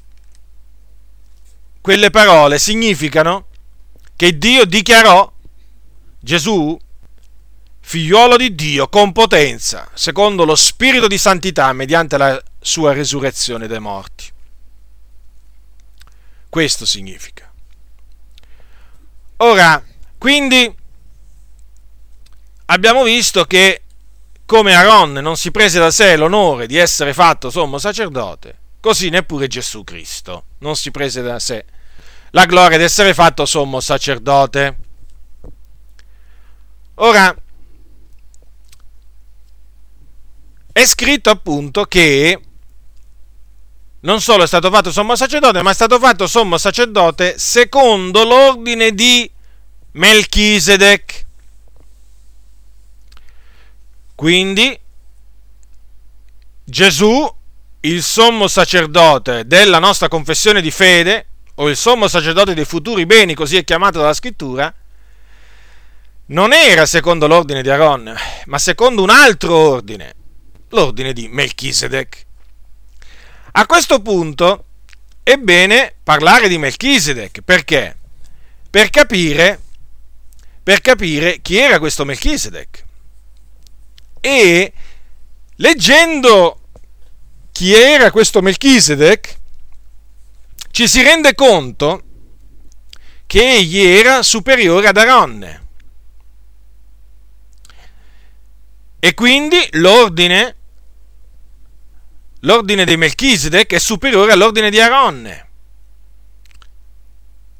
[1.84, 3.48] quelle parole significano
[4.16, 5.30] che Dio dichiarò
[6.18, 6.78] Gesù
[7.80, 13.80] figliuolo di Dio con potenza, secondo lo spirito di santità, mediante la sua resurrezione dai
[13.80, 14.32] morti.
[16.48, 17.52] Questo significa.
[19.36, 19.84] Ora,
[20.16, 20.74] quindi
[22.64, 23.82] abbiamo visto che
[24.46, 29.46] come Aaron non si prese da sé l'onore di essere fatto sommo sacerdote, così neppure
[29.46, 31.64] Gesù Cristo non si prese da sé
[32.34, 34.76] la gloria di essere fatto sommo sacerdote.
[36.96, 37.34] Ora,
[40.72, 42.40] è scritto appunto che
[44.00, 48.92] non solo è stato fatto sommo sacerdote, ma è stato fatto sommo sacerdote secondo l'ordine
[48.92, 49.30] di
[49.92, 51.23] Melchisedec.
[54.24, 54.80] Quindi
[56.64, 57.30] Gesù,
[57.80, 63.34] il sommo sacerdote della nostra confessione di fede, o il sommo sacerdote dei futuri beni,
[63.34, 64.74] così è chiamato dalla scrittura,
[66.28, 70.14] non era secondo l'ordine di Aaron, ma secondo un altro ordine,
[70.70, 72.24] l'ordine di Melchisedec.
[73.52, 74.64] A questo punto
[75.22, 77.42] è bene parlare di Melchisedec.
[77.42, 77.94] Perché?
[78.70, 79.60] Per capire,
[80.62, 82.83] per capire chi era questo Melchisedec.
[84.24, 84.72] E
[85.56, 86.60] leggendo
[87.52, 89.36] chi era questo Melchisedec,
[90.70, 92.02] ci si rende conto
[93.26, 95.66] che egli era superiore ad Aronne.
[98.98, 100.56] E quindi l'ordine
[102.40, 105.48] l'ordine di Melchisedec è superiore all'ordine di Aronne.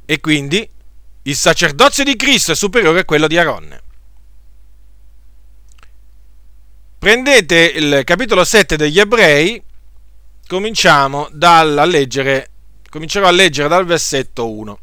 [0.06, 0.66] E quindi
[1.24, 3.83] il sacerdozio di Cristo è superiore a quello di Aronne.
[7.04, 9.62] Prendete il capitolo 7 degli Ebrei,
[10.48, 12.48] cominciamo dal leggere,
[12.88, 14.78] comincerò a leggere dal versetto 1.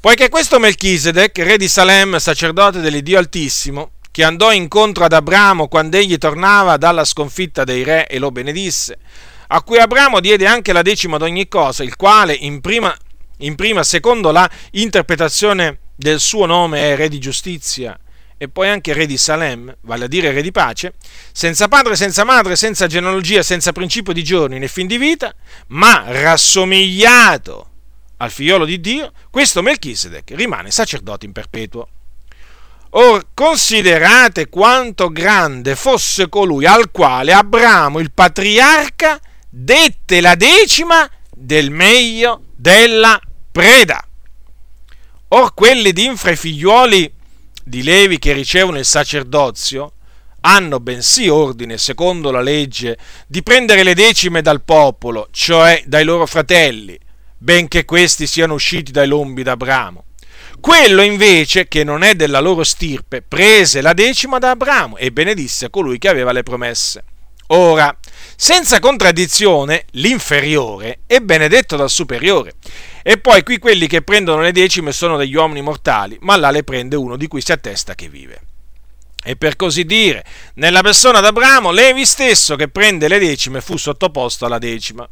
[0.00, 5.96] Poiché questo Melchisedec, re di Salem, sacerdote dell'Iddio Altissimo, che andò incontro ad Abramo quando
[5.96, 8.98] egli tornava dalla sconfitta dei re e lo benedisse,
[9.46, 12.92] a cui Abramo diede anche la decima di ogni cosa, il quale in prima,
[13.36, 17.96] in prima secondo la interpretazione del suo nome è re di giustizia
[18.42, 20.94] e poi anche re di Salem, vale a dire re di pace,
[21.30, 25.34] senza padre, senza madre, senza genealogia, senza principio di giorni né fin di vita,
[25.66, 27.68] ma rassomigliato
[28.16, 31.86] al figliolo di Dio, questo Melchisedec rimane sacerdote in perpetuo.
[32.92, 41.70] Or considerate quanto grande fosse colui al quale Abramo, il patriarca, dette la decima del
[41.70, 43.20] meglio della
[43.52, 44.02] preda.
[45.28, 47.18] Or quelli di infra i figliuoli
[47.70, 49.94] di Levi che ricevono il sacerdozio
[50.42, 56.26] hanno bensì ordine, secondo la legge, di prendere le decime dal popolo, cioè dai loro
[56.26, 56.98] fratelli,
[57.38, 60.04] benché questi siano usciti dai lombi d'Abramo.
[60.60, 65.70] Quello invece, che non è della loro stirpe, prese la decima da Abramo e benedisse
[65.70, 67.04] colui che aveva le promesse.
[67.48, 67.96] Ora,
[68.36, 72.54] senza contraddizione, l'inferiore è benedetto dal superiore.
[73.02, 76.64] E poi qui quelli che prendono le decime sono degli uomini mortali, ma là le
[76.64, 78.40] prende uno di cui si attesta che vive.
[79.22, 84.46] E per così dire, nella persona d'Abramo, Levi stesso che prende le decime fu sottoposto
[84.46, 85.06] alla decima,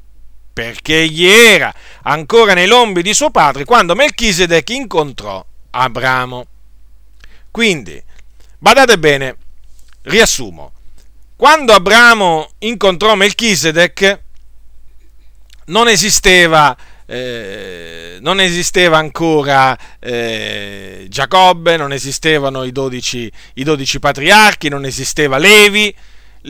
[0.53, 6.47] perché egli era ancora nei lombi di suo padre quando Melchisedec incontrò Abramo.
[7.51, 8.03] Quindi,
[8.59, 9.37] badate bene,
[10.03, 10.73] riassumo,
[11.39, 14.21] quando Abramo incontrò Melchisedec,
[15.67, 24.69] non esisteva, eh, non esisteva ancora eh, Giacobbe, non esistevano i dodici, i dodici patriarchi,
[24.69, 25.95] non esisteva Levi,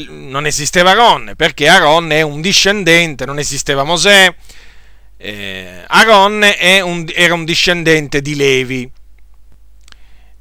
[0.08, 4.34] non esisteva Aaron, perché Aaron è un discendente, non esisteva Mosè,
[5.18, 6.42] eh, Aaron
[6.84, 8.90] un, era un discendente di Levi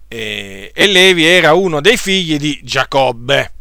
[0.08, 3.52] eh, e Levi era uno dei figli di Giacobbe.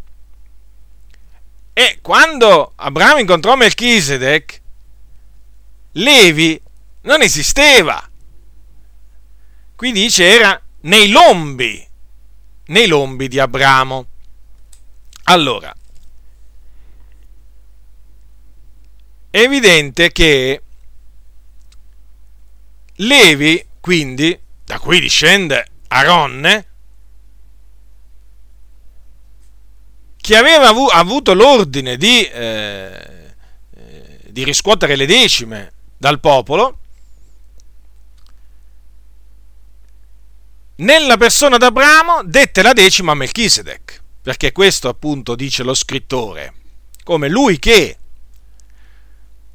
[1.79, 4.63] E quando Abramo incontrò Melchisedec,
[5.93, 6.59] Levi
[7.03, 8.03] non esisteva.
[9.77, 11.87] Qui dice era nei lombi,
[12.69, 14.07] nei lombi di Abramo.
[15.25, 15.71] Allora,
[19.29, 20.63] è evidente che
[22.95, 26.76] Levi, quindi, da cui discende Aronne,
[30.27, 33.35] che aveva avu- avuto l'ordine di, eh,
[33.77, 36.79] eh, di riscuotere le decime dal popolo,
[40.79, 46.55] nella persona d'Abramo dette la decima a Melchisedec, perché questo appunto dice lo scrittore,
[47.05, 47.97] come lui che,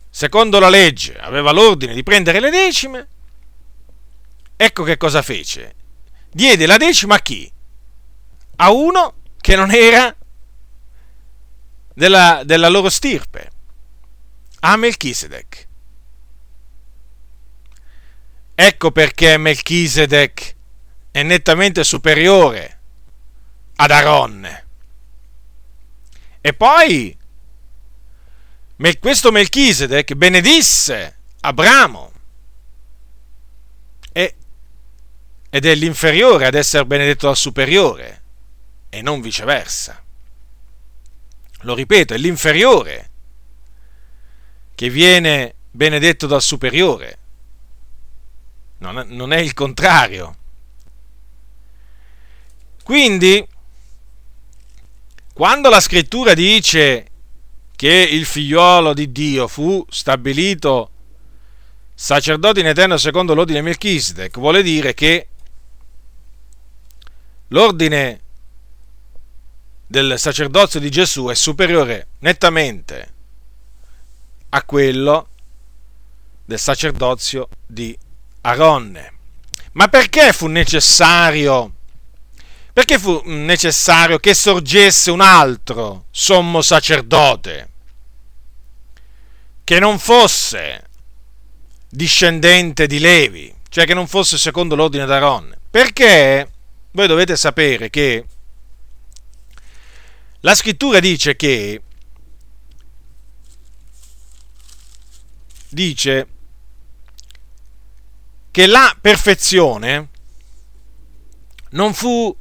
[0.10, 3.08] secondo la legge, aveva l'ordine di prendere le decime,
[4.56, 5.76] ecco che cosa fece.
[6.32, 7.52] Diede la decima a chi?
[8.56, 10.16] A uno che non era
[12.02, 13.52] della, della loro stirpe,
[14.62, 15.68] a Melchisedec.
[18.56, 20.56] Ecco perché Melchisedec
[21.12, 22.80] è nettamente superiore
[23.76, 24.66] ad Aronne.
[26.42, 27.16] E poi
[29.00, 32.12] questo Melchisedec benedisse Abramo
[34.12, 34.34] ed
[35.66, 38.24] è l'inferiore ad essere benedetto dal superiore
[38.90, 40.02] e non viceversa
[41.62, 43.10] lo ripeto, è l'inferiore
[44.76, 47.18] che viene benedetto dal superiore,
[48.80, 50.36] non è, il contrario.
[52.84, 53.48] Quindi,
[55.34, 57.08] quando la scrittura dice
[57.76, 60.90] che il figliuolo di Dio fu stabilito
[61.94, 65.28] sacerdote in eterno secondo l'ordine Melchisedec, vuole dire che
[67.50, 68.22] l'ordine
[69.92, 73.14] del sacerdozio di Gesù è superiore nettamente
[74.48, 75.28] a quello
[76.46, 77.96] del sacerdozio di
[78.40, 79.14] Aronne.
[79.74, 81.74] Ma perché fu necessario?
[82.72, 87.70] Perché fu necessario che sorgesse un altro sommo sacerdote
[89.66, 90.88] che non fosse
[91.90, 95.54] discendente di Levi, cioè che non fosse secondo l'ordine d'Aaron?
[95.70, 96.50] Perché
[96.92, 98.26] voi dovete sapere che
[100.42, 101.82] la scrittura dice che
[105.70, 106.28] dice
[108.50, 110.10] che la perfezione
[111.70, 112.36] non fu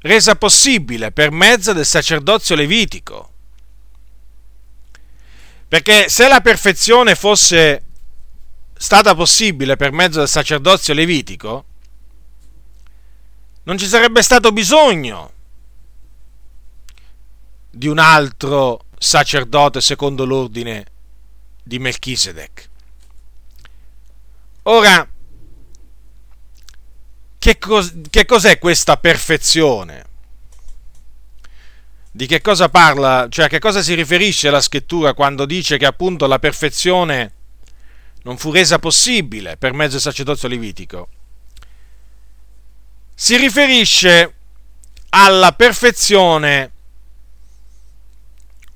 [0.00, 3.32] resa possibile per mezzo del sacerdozio levitico.
[5.68, 7.84] Perché se la perfezione fosse
[8.76, 11.64] stata possibile per mezzo del sacerdozio levitico,
[13.62, 15.36] non ci sarebbe stato bisogno
[17.70, 20.86] di un altro sacerdote secondo l'ordine
[21.62, 22.68] di Melchisedec.
[24.62, 25.08] Ora,
[27.38, 30.06] che, cos- che cos'è questa perfezione?
[32.10, 35.86] Di che cosa parla, cioè a che cosa si riferisce la scrittura quando dice che
[35.86, 37.32] appunto la perfezione
[38.22, 41.08] non fu resa possibile per mezzo del sacerdozio levitico?
[43.14, 44.34] Si riferisce
[45.10, 46.72] alla perfezione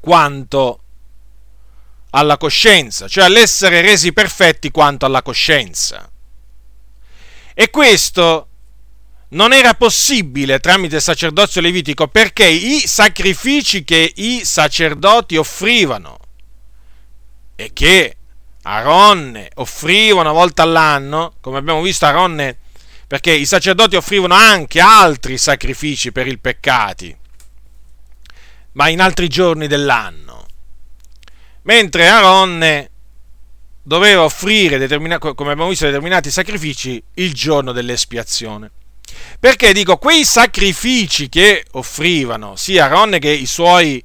[0.03, 0.81] quanto
[2.11, 6.11] alla coscienza, cioè all'essere resi perfetti quanto alla coscienza.
[7.55, 8.49] E questo
[9.29, 16.19] non era possibile tramite il sacerdozio levitico perché i sacrifici che i sacerdoti offrivano
[17.55, 18.17] e che
[18.65, 22.59] Aronne offriva una volta all'anno, come abbiamo visto Aronne,
[23.07, 27.17] perché i sacerdoti offrivano anche altri sacrifici per i peccati,
[28.73, 30.33] ma in altri giorni dell'anno
[31.63, 32.89] mentre Aaron
[33.83, 38.71] doveva offrire, come abbiamo visto, determinati sacrifici il giorno dell'espiazione.
[39.39, 44.03] Perché dico, quei sacrifici che offrivano sia Aaron che i suoi,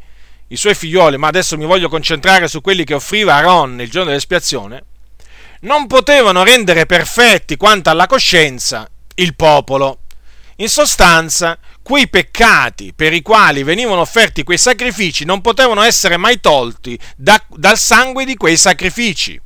[0.48, 4.10] i suoi figlioli, ma adesso mi voglio concentrare su quelli che offriva Aaron il giorno
[4.10, 4.84] dell'espiazione,
[5.62, 10.00] non potevano rendere perfetti quanto alla coscienza il popolo.
[10.58, 11.58] In sostanza,
[11.88, 17.42] quei peccati per i quali venivano offerti quei sacrifici non potevano essere mai tolti da,
[17.48, 19.40] dal sangue di quei sacrifici.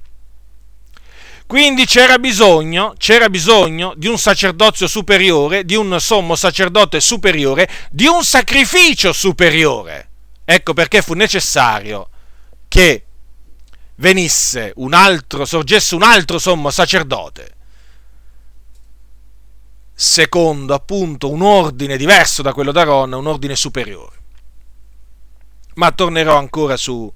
[1.45, 8.07] Quindi c'era bisogno, c'era bisogno di un sacerdozio superiore, di un sommo sacerdote superiore, di
[8.07, 10.09] un sacrificio superiore.
[10.43, 12.09] Ecco perché fu necessario
[12.67, 13.05] che
[13.97, 17.59] venisse un altro, sorgesse un altro sommo sacerdote
[20.01, 24.15] secondo appunto un ordine diverso da quello d'Aaron, un ordine superiore.
[25.75, 27.11] Ma tornerò ancora su,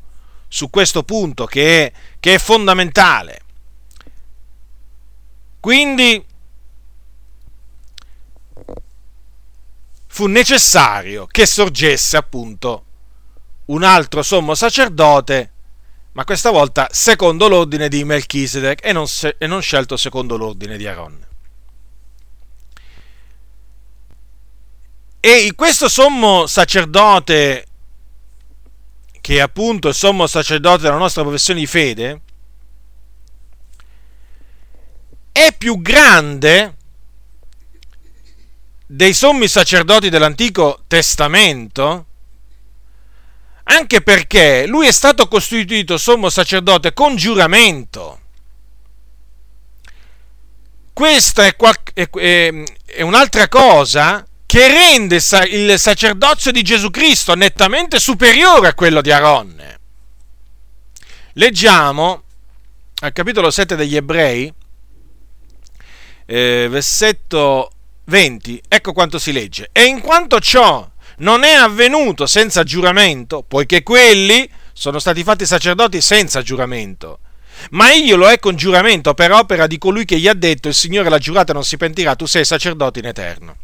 [0.48, 3.42] su questo punto che è, che è fondamentale.
[5.60, 6.24] Quindi
[10.06, 12.86] fu necessario che sorgesse appunto
[13.66, 15.52] un altro sommo sacerdote,
[16.12, 20.78] ma questa volta secondo l'ordine di Melchisedec e non, se, e non scelto secondo l'ordine
[20.78, 21.25] di Aaron.
[25.28, 27.66] E questo sommo sacerdote,
[29.22, 32.22] che è appunto il sommo sacerdote della nostra professione di fede,
[35.32, 36.76] è più grande
[38.86, 42.06] dei sommi sacerdoti dell'Antico Testamento,
[43.64, 48.20] anche perché lui è stato costituito sommo sacerdote con giuramento.
[50.94, 51.56] Questa è,
[51.96, 54.24] è, è, è un'altra cosa
[54.56, 59.80] che rende il sacerdozio di Gesù Cristo nettamente superiore a quello di Aronne.
[61.34, 62.24] Leggiamo
[63.02, 64.50] al capitolo 7 degli Ebrei,
[66.26, 67.70] eh, versetto
[68.06, 69.72] 20, ecco quanto si legge.
[69.74, 76.00] E in quanto ciò non è avvenuto senza giuramento, poiché quelli sono stati fatti sacerdoti
[76.00, 77.20] senza giuramento,
[77.72, 80.74] ma egli lo è con giuramento per opera di colui che gli ha detto il
[80.74, 83.58] Signore la giurata non si pentirà, tu sei sacerdote in eterno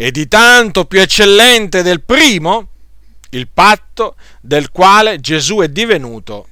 [0.00, 2.68] e di tanto più eccellente del primo,
[3.30, 6.46] il patto del quale Gesù è divenuto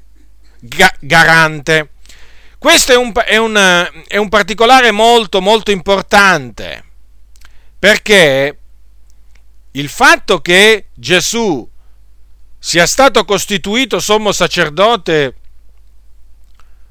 [0.59, 1.91] ga- garante.
[2.59, 6.85] Questo è un, è, un, è un particolare molto molto importante,
[7.79, 8.59] perché
[9.71, 11.71] il fatto che Gesù
[12.59, 15.37] sia stato costituito sommo sacerdote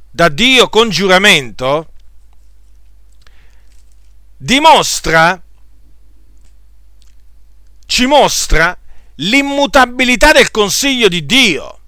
[0.09, 1.89] da Dio con giuramento,
[4.37, 5.41] dimostra
[7.85, 8.77] ci mostra
[9.15, 11.79] l'immutabilità del consiglio di Dio.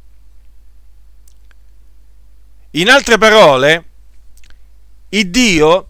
[2.72, 3.86] In altre parole,
[5.10, 5.89] il Dio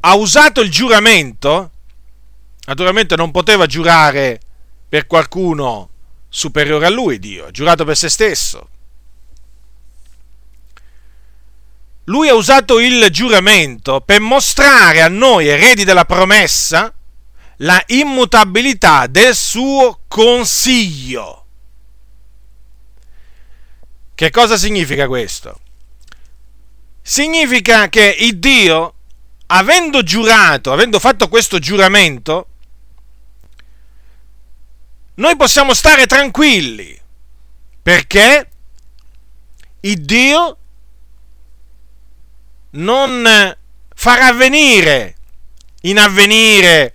[0.00, 1.70] ha usato il giuramento,
[2.66, 4.40] naturalmente non poteva giurare
[4.88, 5.90] per qualcuno
[6.28, 8.68] superiore a lui, Dio, ha giurato per se stesso.
[12.04, 16.92] Lui ha usato il giuramento per mostrare a noi, eredi della promessa,
[17.58, 21.46] la immutabilità del suo consiglio.
[24.14, 25.60] Che cosa significa questo?
[27.00, 28.94] Significa che il Dio,
[29.46, 32.48] avendo giurato, avendo fatto questo giuramento,
[35.16, 37.00] noi possiamo stare tranquilli
[37.82, 38.48] perché
[39.80, 40.58] il Dio
[42.74, 43.56] non
[43.94, 45.16] farà venire
[45.82, 46.94] in avvenire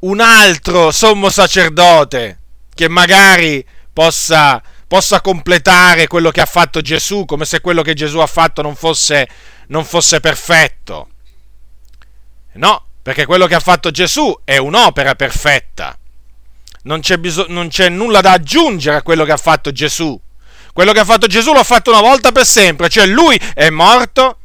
[0.00, 2.38] un altro sommo sacerdote
[2.74, 8.18] che magari possa, possa, completare quello che ha fatto Gesù, come se quello che Gesù
[8.18, 9.28] ha fatto non fosse,
[9.68, 11.08] non fosse perfetto.
[12.54, 15.96] No, perché quello che ha fatto Gesù è un'opera perfetta.
[16.84, 20.18] Non c'è, bisog- non c'è nulla da aggiungere a quello che ha fatto Gesù.
[20.72, 24.38] Quello che ha fatto Gesù l'ha fatto una volta per sempre, cioè lui è morto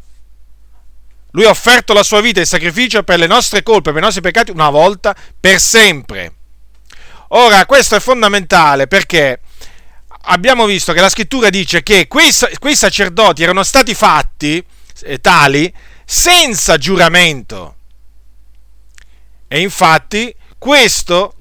[1.37, 4.21] lui ha offerto la sua vita in sacrificio per le nostre colpe, per i nostri
[4.21, 6.33] peccati, una volta per sempre.
[7.29, 9.41] Ora, questo è fondamentale perché
[10.29, 14.65] abbiamo visto che la scrittura dice che quei, quei sacerdoti erano stati fatti
[15.03, 15.71] eh, tali
[16.03, 17.75] senza giuramento.
[19.47, 21.35] E infatti questo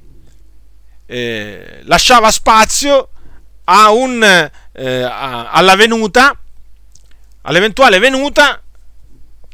[1.06, 3.08] eh, lasciava spazio
[3.64, 5.02] un, eh,
[7.42, 8.60] all'eventuale venuta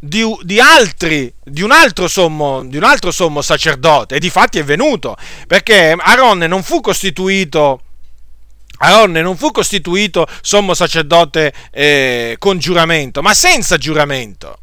[0.05, 4.59] di, di, altri, di un, altro sommo, di un altro sommo sacerdote, e di fatti
[4.59, 7.80] è venuto, perché Aronne non fu costituito.
[8.78, 14.59] Aronne non fu costituito sommo sacerdote eh, con giuramento, ma senza giuramento.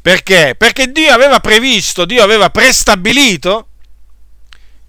[0.00, 0.54] Perché?
[0.56, 3.66] Perché Dio aveva previsto, Dio aveva prestabilito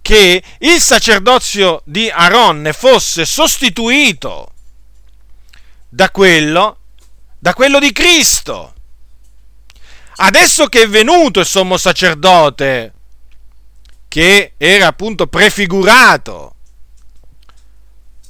[0.03, 4.53] che il sacerdozio di Aronne fosse sostituito
[5.89, 6.80] da quello
[7.41, 8.73] da quello di Cristo.
[10.17, 12.93] Adesso che è venuto il sommo sacerdote,
[14.07, 16.53] che era appunto prefigurato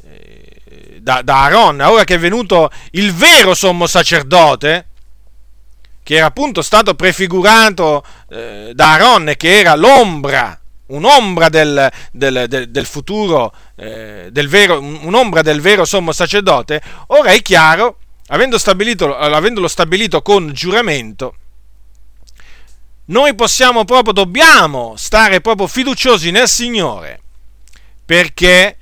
[0.05, 4.88] eh, da, da Aaron, ora che è venuto il vero sommo sacerdote,
[6.03, 12.72] che era appunto stato prefigurato eh, da Aaron, che era l'ombra, un'ombra del, del, del,
[12.72, 17.97] del futuro, eh, vero, un'ombra del vero sommo sacerdote, ora è chiaro
[18.32, 21.36] avendo stabilito, avendolo stabilito con giuramento,
[23.05, 27.21] noi possiamo proprio, dobbiamo stare proprio fiduciosi nel Signore,
[28.05, 28.77] perché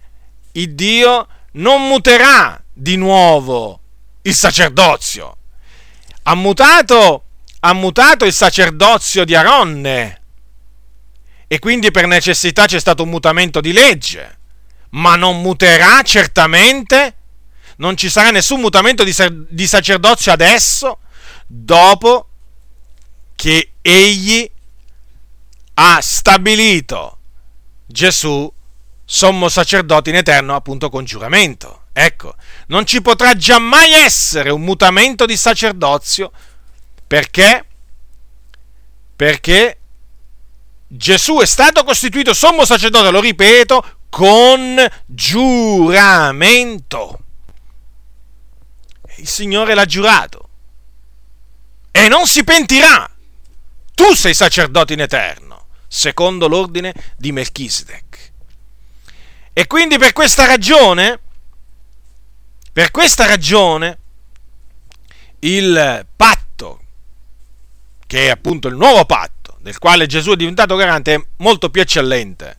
[0.53, 3.79] il Dio non muterà di nuovo
[4.21, 5.35] il sacerdozio.
[6.23, 7.23] Ha mutato,
[7.61, 10.21] ha mutato il sacerdozio di Aronne
[11.47, 14.37] e quindi per necessità c'è stato un mutamento di legge,
[14.91, 17.15] ma non muterà certamente
[17.79, 19.13] non ci sarà nessun mutamento di,
[19.49, 20.99] di sacerdozio adesso,
[21.45, 22.29] dopo
[23.35, 24.49] che egli
[25.75, 27.17] ha stabilito
[27.85, 28.51] Gesù
[29.05, 31.83] sommo sacerdote in eterno appunto con giuramento.
[31.93, 32.35] Ecco,
[32.67, 36.31] non ci potrà giammai essere un mutamento di sacerdozio.
[37.07, 37.65] Perché?
[39.15, 39.77] Perché
[40.87, 47.19] Gesù è stato costituito sommo sacerdote, lo ripeto, con giuramento
[49.19, 50.49] il Signore l'ha giurato.
[51.91, 53.09] E non si pentirà.
[53.93, 58.31] Tu sei sacerdote in eterno, secondo l'ordine di Melchisedec.
[59.51, 61.19] E quindi per questa ragione,
[62.71, 63.97] per questa ragione,
[65.39, 66.81] il patto,
[68.07, 71.81] che è appunto il nuovo patto, del quale Gesù è diventato garante, è molto più
[71.81, 72.57] eccellente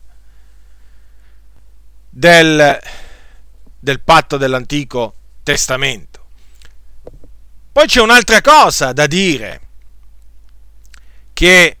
[2.07, 2.79] del,
[3.79, 6.20] del patto dell'Antico Testamento.
[7.71, 9.61] Poi c'è un'altra cosa da dire,
[11.31, 11.77] che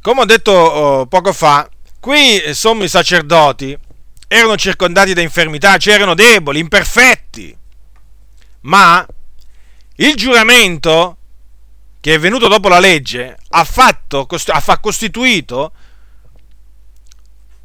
[0.00, 1.68] come ho detto oh, poco fa,
[1.98, 3.76] qui sommi sacerdoti
[4.28, 7.56] erano circondati da infermità, cioè deboli, imperfetti,
[8.60, 9.06] ma
[9.96, 11.16] il giuramento
[12.00, 15.72] che è venuto dopo la legge ha, fatto, ha costituito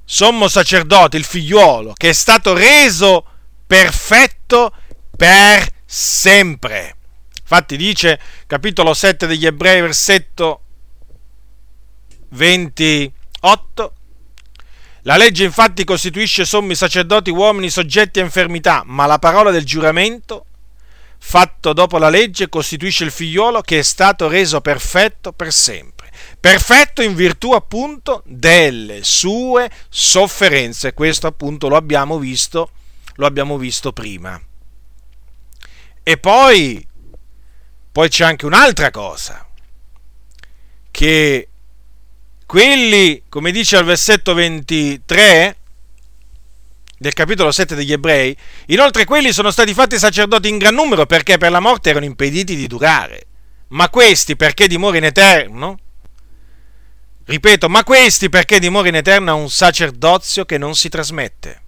[0.06, 3.26] sommo sacerdote, il figliuolo, che è stato reso
[3.68, 4.74] perfetto
[5.16, 6.96] per sempre.
[7.52, 10.62] Infatti dice, capitolo 7 degli Ebrei, versetto
[12.30, 13.94] 28,
[15.04, 20.46] La legge infatti costituisce sommi sacerdoti uomini soggetti a infermità, ma la parola del giuramento,
[21.18, 26.12] fatto dopo la legge, costituisce il figliuolo che è stato reso perfetto per sempre.
[26.40, 30.94] Perfetto in virtù appunto delle sue sofferenze.
[30.94, 32.70] Questo appunto lo abbiamo visto,
[33.16, 34.40] lo abbiamo visto prima.
[36.04, 36.88] E poi,
[38.00, 39.46] poi c'è anche un'altra cosa,
[40.90, 41.50] che
[42.46, 45.58] quelli, come dice al versetto 23
[46.98, 48.34] del capitolo 7 degli ebrei,
[48.68, 52.56] inoltre quelli sono stati fatti sacerdoti in gran numero perché per la morte erano impediti
[52.56, 53.26] di durare,
[53.72, 55.78] ma questi perché dimora in eterno?
[57.26, 61.62] Ripeto, ma questi perché dimora in eterno a un sacerdozio che non si trasmette,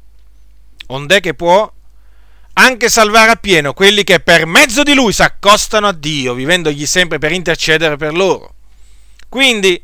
[0.87, 1.69] ond'è che può
[2.53, 7.17] anche salvare appieno quelli che per mezzo di lui si accostano a Dio, vivendogli sempre
[7.17, 8.55] per intercedere per loro.
[9.29, 9.81] Quindi,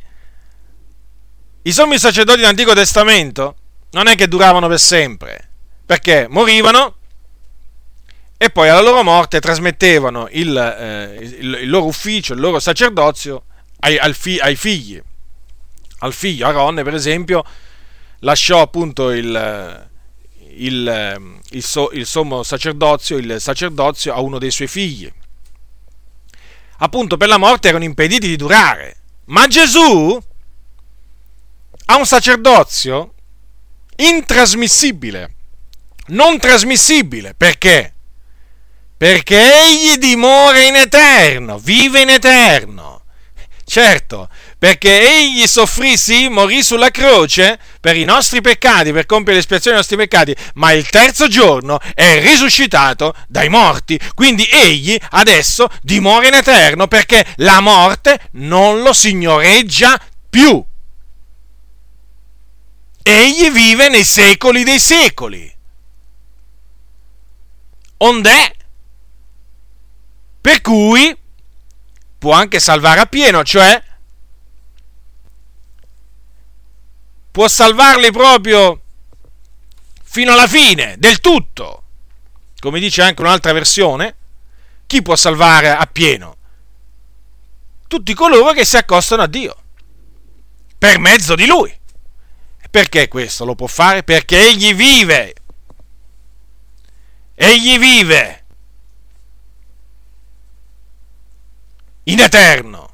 [1.63, 3.55] i sommi sacerdoti dell'Antico Testamento
[3.91, 5.49] non è che duravano per sempre,
[5.85, 6.95] perché morivano
[8.39, 13.43] e poi alla loro morte trasmettevano il, eh, il, il loro ufficio, il loro sacerdozio
[13.79, 15.01] ai, fi, ai, figli.
[15.99, 17.43] Al figlio Aaron, per esempio,
[18.19, 19.89] lasciò appunto il,
[20.65, 25.11] il, il, so, il sommo sacerdozio, il sacerdozio a uno dei suoi figli.
[26.79, 28.97] Appunto per la morte erano impediti di durare.
[29.25, 30.19] Ma Gesù
[31.85, 33.13] ha un sacerdozio
[33.95, 35.35] intrasmissibile,
[36.07, 37.33] non trasmissibile.
[37.33, 37.93] Perché?
[38.95, 43.03] Perché egli dimora in eterno, vive in eterno.
[43.63, 44.29] Certo,
[44.59, 49.85] perché egli soffrì, sì, morì sulla croce per i nostri peccati, per compiere l'espiazione dei
[49.85, 53.99] nostri peccati, ma il terzo giorno è risuscitato dai morti.
[54.15, 59.99] Quindi egli adesso dimora in eterno perché la morte non lo signoreggia
[60.29, 60.65] più
[63.07, 65.55] egli vive nei secoli dei secoli.
[67.99, 68.55] Ond'è?
[70.41, 71.17] Per cui
[72.17, 73.81] può anche salvare appieno, cioè
[77.37, 78.81] può salvarli proprio
[80.01, 81.83] fino alla fine, del tutto.
[82.57, 84.15] Come dice anche un'altra versione,
[84.87, 86.35] chi può salvare appieno?
[87.87, 89.55] Tutti coloro che si accostano a Dio,
[90.79, 91.71] per mezzo di Lui.
[92.71, 94.01] Perché questo lo può fare?
[94.01, 95.35] Perché egli vive.
[97.35, 98.45] Egli vive
[102.05, 102.93] in eterno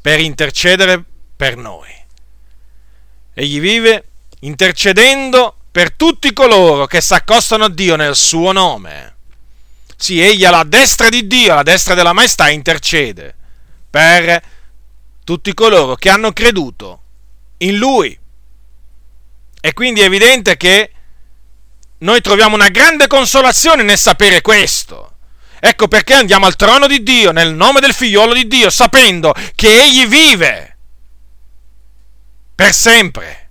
[0.00, 1.95] per intercedere per noi.
[3.38, 4.04] Egli vive
[4.40, 9.14] intercedendo per tutti coloro che si accostano a Dio nel suo nome.
[9.94, 13.34] Sì, egli alla destra di Dio, alla destra della maestà, intercede
[13.90, 14.40] per
[15.22, 17.02] tutti coloro che hanno creduto
[17.58, 18.18] in Lui.
[19.60, 20.90] E quindi è evidente che
[21.98, 25.16] noi troviamo una grande consolazione nel sapere questo.
[25.60, 29.82] Ecco perché andiamo al trono di Dio nel nome del figliolo di Dio, sapendo che
[29.82, 30.75] Egli vive
[32.56, 33.50] per sempre,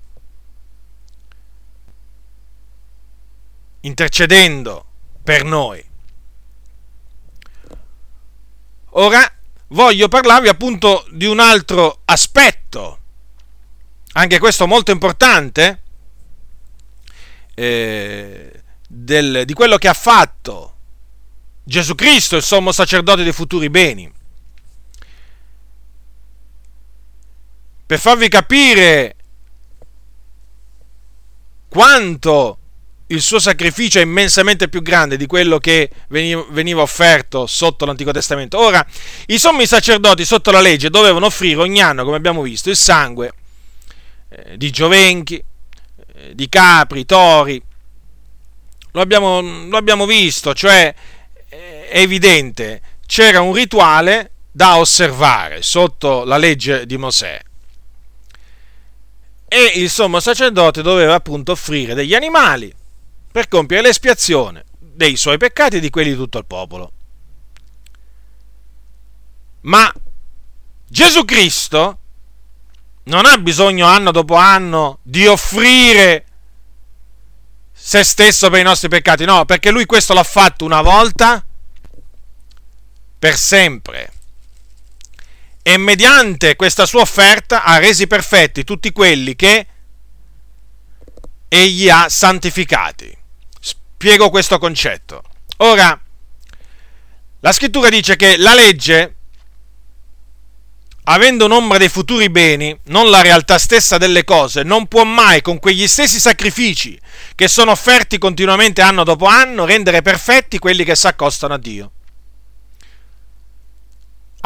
[3.82, 4.86] intercedendo
[5.24, 5.82] per noi.
[8.98, 9.32] Ora
[9.68, 13.00] voglio parlarvi appunto di un altro aspetto
[14.18, 15.82] anche questo molto importante,
[17.54, 20.74] eh, del, di quello che ha fatto
[21.64, 24.12] Gesù Cristo, il sommo sacerdote dei futuri beni.
[27.86, 29.16] Per farvi capire
[31.70, 32.58] quanto
[33.08, 38.58] il suo sacrificio è immensamente più grande di quello che veniva offerto sotto l'Antico Testamento.
[38.58, 38.84] Ora,
[39.28, 43.34] i sommi sacerdoti sotto la legge dovevano offrire ogni anno, come abbiamo visto, il sangue
[44.30, 47.62] eh, di giovenchi, eh, di capri, tori.
[48.94, 50.94] Lo abbiamo, lo abbiamo visto, cioè
[51.48, 57.40] è evidente, c'era un rituale da osservare sotto la legge di Mosè.
[59.56, 62.76] E il sommo sacerdote doveva appunto offrire degli animali
[63.32, 66.92] per compiere l'espiazione dei suoi peccati e di quelli di tutto il popolo.
[69.62, 69.90] Ma
[70.86, 72.00] Gesù Cristo
[73.04, 76.26] non ha bisogno anno dopo anno di offrire
[77.72, 81.42] se stesso per i nostri peccati, no, perché lui questo l'ha fatto una volta
[83.18, 84.15] per sempre.
[85.68, 89.66] E mediante questa sua offerta ha resi perfetti tutti quelli che
[91.48, 93.18] egli ha santificati.
[93.60, 95.24] Spiego questo concetto.
[95.58, 96.00] Ora,
[97.40, 99.16] la scrittura dice che la legge
[101.06, 105.60] avendo un'ombra dei futuri beni, non la realtà stessa delle cose, non può mai con
[105.60, 107.00] quegli stessi sacrifici
[107.36, 111.92] che sono offerti continuamente anno dopo anno rendere perfetti quelli che si accostano a Dio.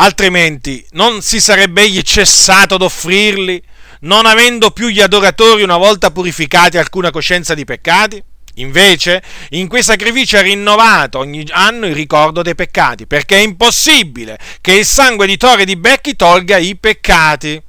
[0.02, 3.62] Altrimenti non si sarebbe egli cessato d'offrirli,
[4.02, 8.24] non avendo più gli adoratori una volta purificati alcuna coscienza di peccati?
[8.56, 14.40] Invece, in quei sacrifici è rinnovato ogni anno il ricordo dei peccati, perché è impossibile
[14.62, 17.62] che il sangue di Tore di Becchi tolga i peccati.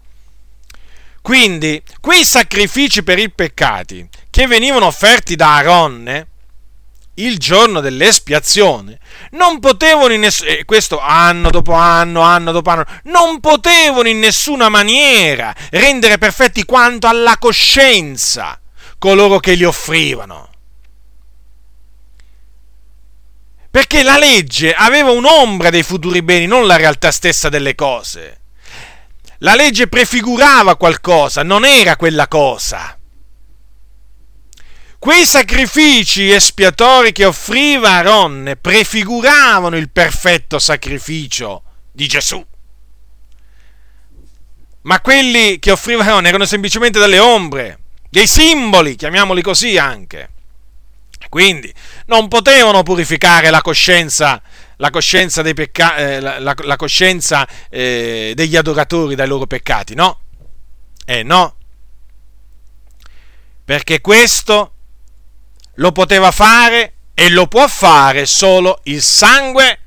[1.20, 6.28] Quindi, quei sacrifici per i peccati che venivano offerti da Aronne
[7.24, 8.98] il giorno dell'espiazione
[9.32, 14.18] non potevano in ness- eh, questo anno dopo anno, anno dopo anno, non potevano in
[14.18, 18.60] nessuna maniera rendere perfetti quanto alla coscienza
[18.98, 20.48] coloro che li offrivano.
[23.70, 28.40] Perché la legge aveva un'ombra dei futuri beni, non la realtà stessa delle cose.
[29.38, 32.98] La legge prefigurava qualcosa, non era quella cosa.
[35.00, 42.46] Quei sacrifici espiatori che offriva Aaron prefiguravano il perfetto sacrificio di Gesù.
[44.82, 47.78] Ma quelli che offriva Aaron erano semplicemente delle ombre,
[48.10, 50.32] dei simboli, chiamiamoli così anche.
[51.30, 51.72] Quindi
[52.08, 54.42] non potevano purificare la coscienza,
[54.76, 59.94] la coscienza, dei pecca- eh, la, la, la coscienza eh, degli adoratori dai loro peccati,
[59.94, 60.20] no?
[61.06, 61.56] Eh no.
[63.64, 64.74] Perché questo
[65.80, 69.78] lo poteva fare e lo può fare solo il sangue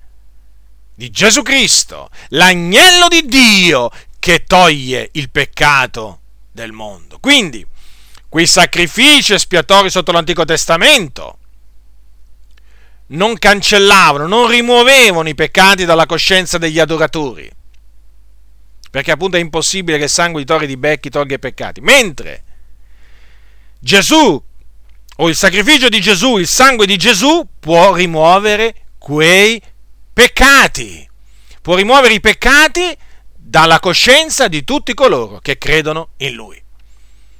[0.95, 3.89] di Gesù Cristo, l'agnello di Dio
[4.19, 6.19] che toglie il peccato
[6.51, 7.19] del mondo.
[7.19, 7.65] Quindi,
[8.27, 11.37] quei sacrifici espiatori sotto l'Antico Testamento
[13.07, 17.49] non cancellavano, non rimuovevano i peccati dalla coscienza degli adoratori,
[18.89, 22.43] perché appunto è impossibile che il sangue di torri di becchi tolga i peccati, mentre
[23.79, 24.41] Gesù
[25.17, 29.61] o il sacrificio di Gesù, il sangue di Gesù può rimuovere quei
[30.11, 31.07] peccati,
[31.61, 32.95] può rimuovere i peccati
[33.35, 36.61] dalla coscienza di tutti coloro che credono in Lui.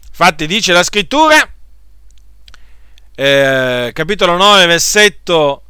[0.07, 1.51] Infatti dice la scrittura,
[3.15, 5.63] eh, capitolo 9, versetto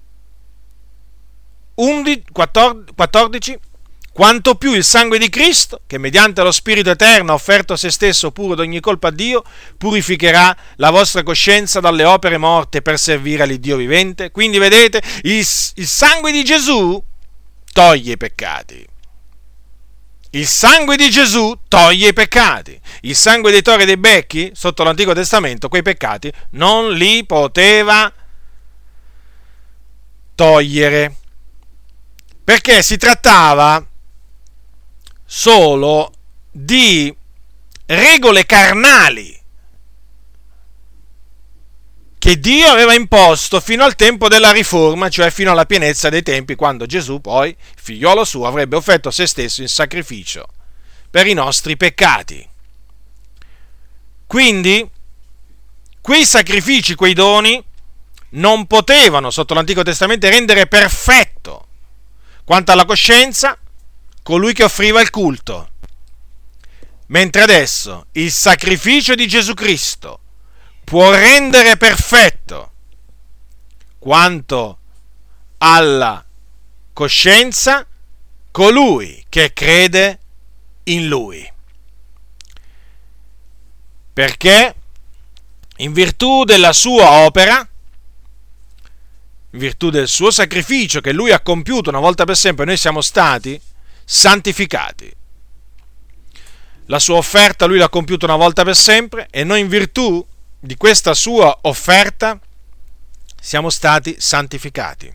[1.75, 3.59] 11, 14,
[4.13, 8.31] quanto più il sangue di Cristo, che mediante lo Spirito Eterno ha offerto se stesso
[8.31, 9.43] puro d'ogni colpa a Dio,
[9.75, 14.29] purificherà la vostra coscienza dalle opere morte per servire all'Iddio vivente.
[14.29, 17.03] Quindi vedete, il, il sangue di Gesù
[17.73, 18.87] toglie i peccati.
[20.29, 22.79] Il sangue di Gesù toglie i peccati.
[23.01, 28.11] Il sangue dei tori e dei becchi, sotto l'Antico Testamento, quei peccati non li poteva
[30.35, 31.15] togliere.
[32.43, 33.83] Perché si trattava
[35.35, 36.13] solo
[36.51, 37.11] di
[37.87, 39.41] regole carnali
[42.19, 46.53] che Dio aveva imposto fino al tempo della riforma, cioè fino alla pienezza dei tempi,
[46.53, 50.45] quando Gesù poi, figliolo suo, avrebbe offerto se stesso in sacrificio
[51.09, 52.47] per i nostri peccati.
[54.27, 54.87] Quindi,
[55.99, 57.61] quei sacrifici, quei doni,
[58.29, 61.65] non potevano, sotto l'Antico Testamento, rendere perfetto
[62.45, 63.57] quanto alla coscienza
[64.23, 65.69] colui che offriva il culto.
[67.07, 70.19] Mentre adesso il sacrificio di Gesù Cristo
[70.83, 72.71] può rendere perfetto
[73.99, 74.79] quanto
[75.57, 76.25] alla
[76.91, 77.85] coscienza
[78.51, 80.19] colui che crede
[80.83, 81.51] in lui.
[84.13, 84.75] Perché
[85.77, 87.57] in virtù della sua opera,
[89.49, 93.01] in virtù del suo sacrificio che lui ha compiuto una volta per sempre, noi siamo
[93.01, 93.59] stati
[94.05, 95.11] santificati.
[96.87, 100.25] La sua offerta lui l'ha compiuta una volta per sempre e noi in virtù
[100.59, 102.39] di questa sua offerta
[103.39, 105.13] siamo stati santificati.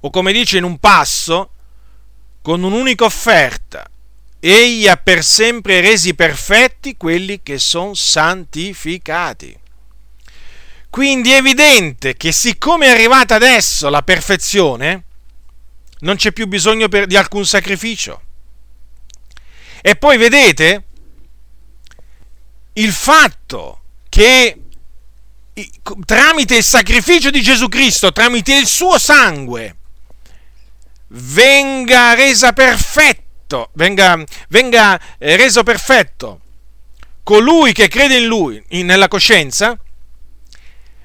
[0.00, 1.50] O come dice in un passo,
[2.42, 3.88] con un'unica offerta,
[4.38, 9.58] egli ha per sempre resi perfetti quelli che sono santificati.
[10.88, 15.04] Quindi è evidente che siccome è arrivata adesso la perfezione,
[16.00, 18.22] non c'è più bisogno per, di alcun sacrificio.
[19.80, 20.84] E poi vedete
[22.74, 24.60] il fatto che
[26.04, 29.76] tramite il sacrificio di Gesù Cristo, tramite il suo sangue,
[31.08, 36.40] venga resa perfetto, venga, venga eh, reso perfetto
[37.22, 39.76] colui che crede in lui, in, nella coscienza,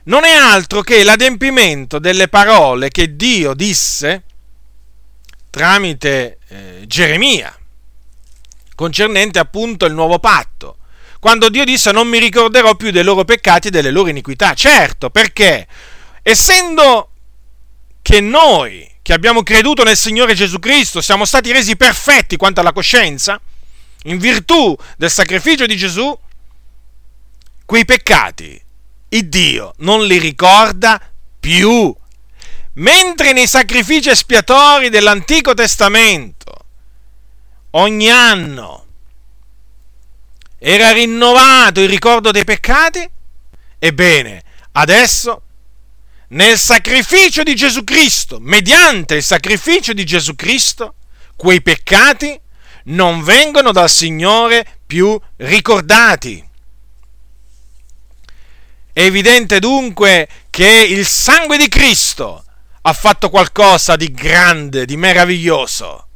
[0.03, 4.23] non è altro che l'adempimento delle parole che Dio disse
[5.51, 7.55] tramite eh, Geremia
[8.73, 10.77] concernente appunto il nuovo patto.
[11.19, 14.55] Quando Dio disse non mi ricorderò più dei loro peccati e delle loro iniquità.
[14.55, 15.67] Certo, perché
[16.23, 17.11] essendo
[18.01, 22.73] che noi che abbiamo creduto nel Signore Gesù Cristo siamo stati resi perfetti quanto alla
[22.73, 23.39] coscienza,
[24.05, 26.17] in virtù del sacrificio di Gesù,
[27.65, 28.59] quei peccati
[29.09, 30.99] il Dio non li ricorda
[31.39, 31.95] più.
[32.73, 36.53] Mentre nei sacrifici espiatori dell'Antico Testamento
[37.71, 38.85] ogni anno
[40.57, 43.09] era rinnovato il ricordo dei peccati,
[43.77, 44.43] ebbene,
[44.73, 45.41] adesso
[46.29, 50.95] nel sacrificio di Gesù Cristo, mediante il sacrificio di Gesù Cristo,
[51.35, 52.39] quei peccati
[52.85, 56.47] non vengono dal Signore più ricordati.
[58.93, 62.45] È evidente dunque che il sangue di Cristo
[62.81, 66.07] ha fatto qualcosa di grande, di meraviglioso.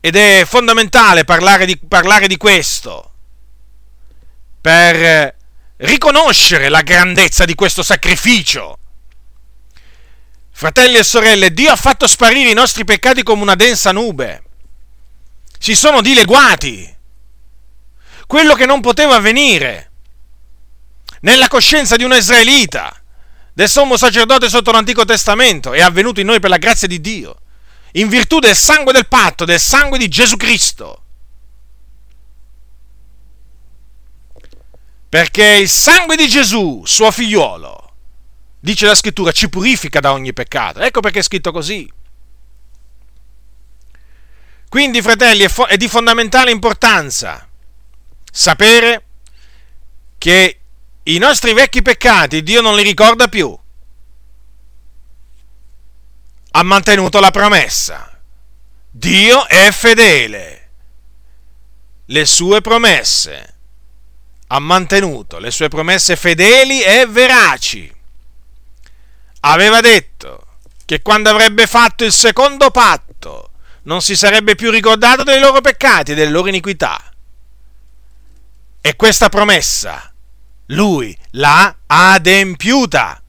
[0.00, 3.12] Ed è fondamentale parlare di, parlare di questo
[4.60, 5.36] per
[5.76, 8.78] riconoscere la grandezza di questo sacrificio.
[10.50, 14.42] Fratelli e sorelle, Dio ha fatto sparire i nostri peccati come una densa nube.
[15.58, 16.96] Si sono dileguati.
[18.26, 19.89] Quello che non poteva avvenire
[21.20, 22.94] nella coscienza di un israelita,
[23.52, 27.40] del sommo sacerdote sotto l'Antico Testamento, è avvenuto in noi per la grazia di Dio,
[27.92, 31.04] in virtù del sangue del patto, del sangue di Gesù Cristo.
[35.08, 37.92] Perché il sangue di Gesù, suo figliolo,
[38.60, 40.80] dice la scrittura, ci purifica da ogni peccato.
[40.80, 41.90] Ecco perché è scritto così.
[44.68, 47.48] Quindi, fratelli, è, è di fondamentale importanza
[48.30, 49.04] sapere
[50.16, 50.59] che
[51.04, 53.56] i nostri vecchi peccati Dio non li ricorda più.
[56.52, 58.20] Ha mantenuto la promessa.
[58.90, 60.70] Dio è fedele.
[62.06, 63.54] Le sue promesse
[64.48, 67.94] ha mantenuto le sue promesse fedeli e veraci.
[69.40, 70.46] Aveva detto
[70.84, 73.50] che quando avrebbe fatto il secondo patto
[73.84, 77.00] non si sarebbe più ricordato dei loro peccati e delle loro iniquità.
[78.80, 80.09] E questa promessa
[80.70, 83.22] lui l'ha adempiuta.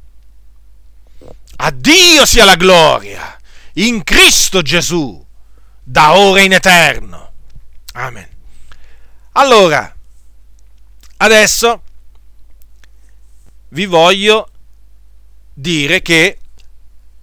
[1.58, 3.38] A Dio sia la gloria
[3.74, 5.24] in Cristo Gesù,
[5.84, 7.32] da ora in eterno.
[7.94, 8.28] Amen.
[9.34, 9.96] Allora,
[11.22, 11.84] Adesso
[13.70, 14.50] vi voglio
[15.54, 16.40] dire che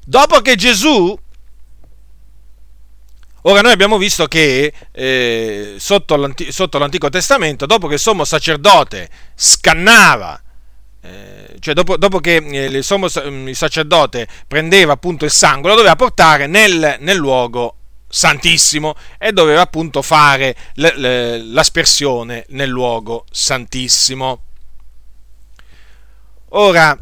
[0.04, 1.18] dopo che Gesù,
[3.42, 8.24] ora noi abbiamo visto che eh, sotto, l'Antico, sotto, l'Antico Testamento, dopo che il sommo
[8.24, 10.40] sacerdote scannava,
[11.02, 15.76] eh, cioè dopo, dopo che eh, il sommo il sacerdote prendeva appunto il sangue, lo
[15.76, 17.74] doveva portare nel, nel luogo
[18.08, 24.42] santissimo e doveva appunto fare l'aspersione nel luogo santissimo.
[26.52, 26.98] Ora,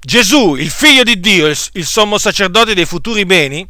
[0.00, 3.68] Gesù, il figlio di Dio, il, sommo sacerdote dei futuri beni,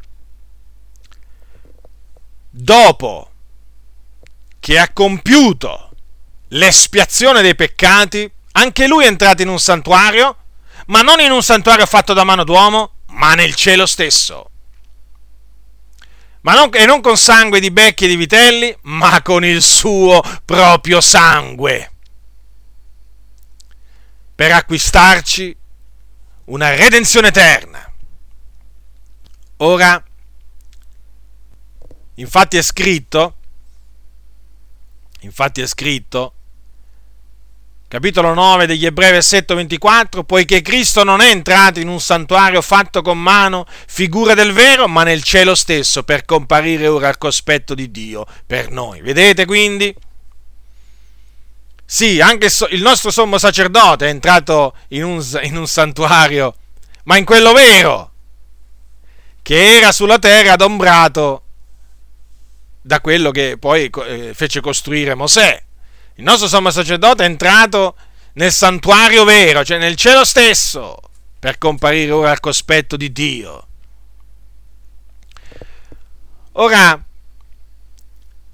[2.63, 3.31] dopo
[4.59, 5.91] che ha compiuto
[6.49, 10.37] l'espiazione dei peccati, anche lui è entrato in un santuario,
[10.87, 14.51] ma non in un santuario fatto da mano d'uomo, ma nel cielo stesso
[16.49, 20.23] ma non, e non con sangue di becchi e di vitelli, ma con il suo
[20.45, 21.93] proprio sangue,
[24.35, 25.57] per acquistarci
[26.47, 27.93] una redenzione eterna.
[29.59, 30.03] Ora,
[32.19, 33.35] infatti è scritto,
[35.21, 36.33] infatti è scritto,
[37.89, 43.03] capitolo 9 degli Ebrei, versetto 24, poiché Cristo non è entrato in un santuario fatto
[43.03, 47.91] con mano, figura del vero, ma nel cielo stesso, per comparire ora al cospetto di
[47.91, 49.01] Dio per noi.
[49.01, 49.95] Vedete quindi?
[51.85, 56.55] Sì, anche il nostro sommo sacerdote è entrato in un, in un santuario,
[57.05, 58.11] ma in quello vero,
[59.41, 61.45] che era sulla terra adombrato
[62.89, 65.63] da quello che poi eh, fece costruire Mosè
[66.19, 67.95] il nostro sommo sacerdote è entrato
[68.33, 70.97] nel santuario vero, cioè nel cielo stesso,
[71.39, 73.67] per comparire ora al cospetto di Dio.
[76.53, 77.01] Ora,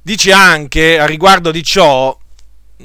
[0.03, 2.15] dice anche a riguardo di ciò,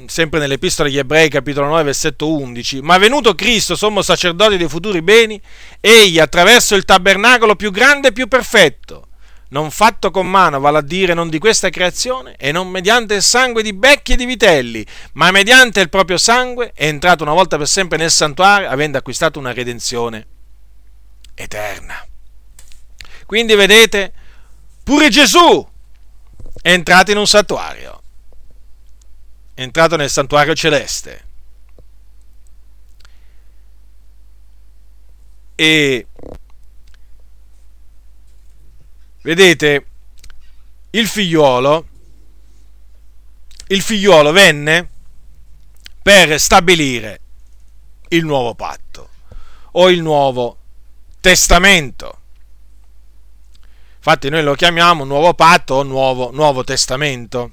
[0.06, 5.02] sempre nell'Epistola agli Ebrei, capitolo 9, versetto 11, ma venuto Cristo, sommo sacerdote dei futuri
[5.02, 5.38] beni,
[5.78, 9.08] egli attraverso il tabernacolo più grande e più perfetto,
[9.50, 13.22] non fatto con mano, vale a dire non di questa creazione, e non mediante il
[13.22, 17.56] sangue di becchi e di vitelli, ma mediante il proprio sangue, è entrato una volta
[17.56, 20.26] per sempre nel santuario, avendo acquistato una redenzione
[21.34, 22.04] eterna.
[23.26, 24.12] Quindi vedete,
[24.82, 25.66] pure Gesù
[26.62, 28.02] è entrato in un santuario,
[29.54, 31.28] è entrato nel santuario celeste.
[35.54, 36.06] E
[39.22, 39.86] vedete,
[40.90, 41.86] il figliuolo,
[43.68, 44.88] il figliuolo venne
[46.02, 47.20] per stabilire
[48.08, 49.08] il nuovo patto
[49.72, 50.56] o il nuovo
[51.20, 52.18] testamento.
[53.96, 57.52] Infatti noi lo chiamiamo nuovo patto o nuovo, nuovo testamento.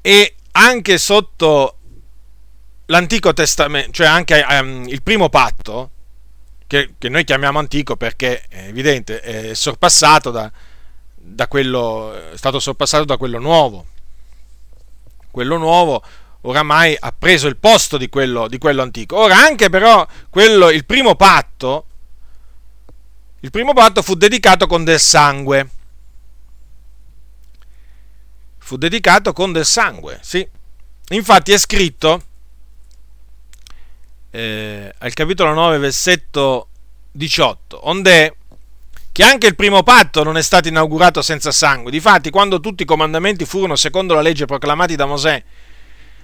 [0.00, 1.78] E anche sotto
[2.86, 5.90] l'Antico Testamento, cioè anche um, il primo patto,
[6.74, 10.50] che, che, noi chiamiamo antico perché è evidente, è sorpassato da,
[11.14, 13.86] da quello, è stato sorpassato da quello nuovo.
[15.30, 16.02] Quello nuovo
[16.42, 19.16] oramai ha preso il posto di quello, di quello antico.
[19.16, 21.86] Ora anche però quello, il primo patto,
[23.38, 25.68] il primo patto fu dedicato con del sangue.
[28.58, 30.46] Fu dedicato con del sangue, sì.
[31.10, 32.22] Infatti è scritto
[34.34, 36.66] eh, al capitolo 9, versetto
[37.12, 38.36] 18, onde
[39.12, 41.92] che anche il primo patto non è stato inaugurato senza sangue.
[41.92, 45.40] Difatti, quando tutti i comandamenti furono secondo la legge proclamati da Mosè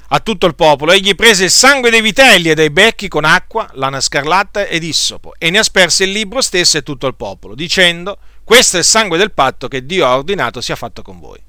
[0.09, 3.71] a tutto il popolo, egli prese il sangue dei vitelli e dei becchi con acqua,
[3.75, 8.19] lana scarlatta ed issopo, e ne asperse il libro stesso e tutto il popolo, dicendo,
[8.43, 11.41] questo è il sangue del patto che Dio ha ordinato sia fatto con voi.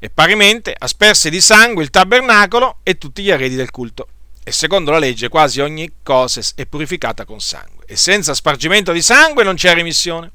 [0.00, 4.08] E parimente asperse di sangue il tabernacolo e tutti gli arredi del culto
[4.48, 9.02] e secondo la legge quasi ogni cosa è purificata con sangue, e senza spargimento di
[9.02, 10.30] sangue non c'è remissione.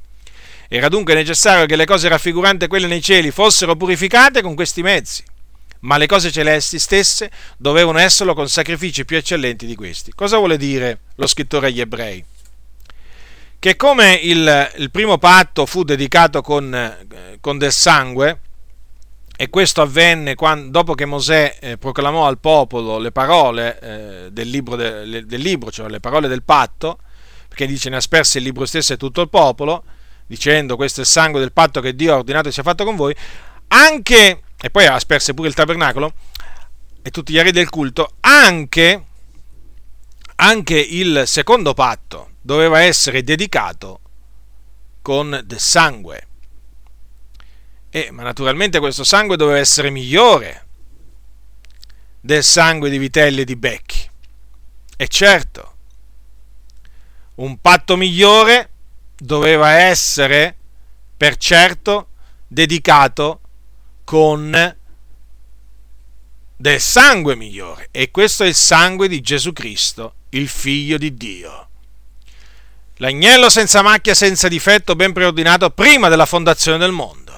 [0.68, 5.24] Era dunque necessario che le cose raffiguranti quelle nei cieli fossero purificate con questi mezzi,
[5.82, 10.12] ma le cose celesti stesse dovevano esserlo con sacrifici più eccellenti di questi.
[10.14, 12.22] Cosa vuole dire lo scrittore agli ebrei?
[13.60, 18.40] Che come il, il primo patto fu dedicato con, eh, con del sangue,
[19.42, 24.48] e questo avvenne quando, dopo che Mosè eh, proclamò al popolo le parole eh, del,
[24.48, 27.00] libro de, del, libro, cioè le parole del patto,
[27.48, 29.84] perché dice ne asperse il libro stesso e tutto il popolo,
[30.28, 32.96] dicendo questo è il sangue del patto che Dio ha ordinato e sia fatto con
[32.96, 33.16] voi,
[33.70, 36.14] anche, e poi asperse pure il tabernacolo
[37.02, 39.06] e tutti gli arredi del culto, anche,
[40.36, 44.02] anche il secondo patto doveva essere dedicato
[45.02, 46.28] con del sangue
[47.92, 50.66] eh, ma naturalmente questo sangue doveva essere migliore
[52.22, 54.10] del sangue di vitelli e di becchi.
[54.96, 55.76] E certo,
[57.36, 58.70] un patto migliore
[59.18, 60.56] doveva essere,
[61.18, 62.08] per certo,
[62.48, 63.42] dedicato
[64.04, 64.76] con
[66.56, 67.90] del sangue migliore.
[67.92, 71.68] E questo è il sangue di Gesù Cristo, il Figlio di Dio.
[72.98, 77.31] L'agnello senza macchia, senza difetto, ben preordinato prima della fondazione del mondo.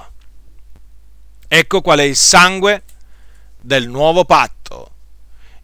[1.55, 2.81] Ecco qual è il sangue
[3.61, 4.91] del nuovo patto,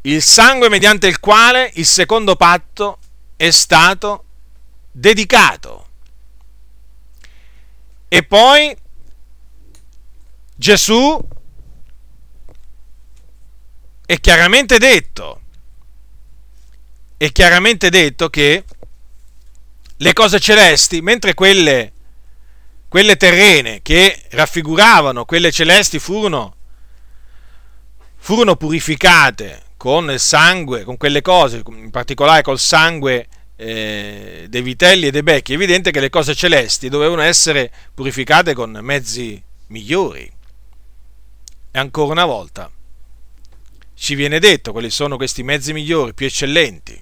[0.01, 2.99] il sangue mediante il quale il secondo patto
[3.35, 4.25] è stato
[4.91, 5.87] dedicato.
[8.07, 8.77] E poi
[10.53, 11.27] Gesù
[14.05, 15.41] è chiaramente detto,
[17.17, 18.63] è chiaramente detto che
[19.97, 21.93] le cose celesti, mentre quelle
[22.89, 26.55] quelle terrene che raffiguravano quelle celesti furono,
[28.17, 35.05] furono purificate con il sangue, con quelle cose, in particolare col sangue eh, dei vitelli
[35.05, 35.51] e dei becchi.
[35.51, 40.29] È evidente che le cose celesti dovevano essere purificate con mezzi migliori.
[41.71, 42.71] E ancora una volta
[43.93, 46.99] ci viene detto quali sono questi mezzi migliori, più eccellenti,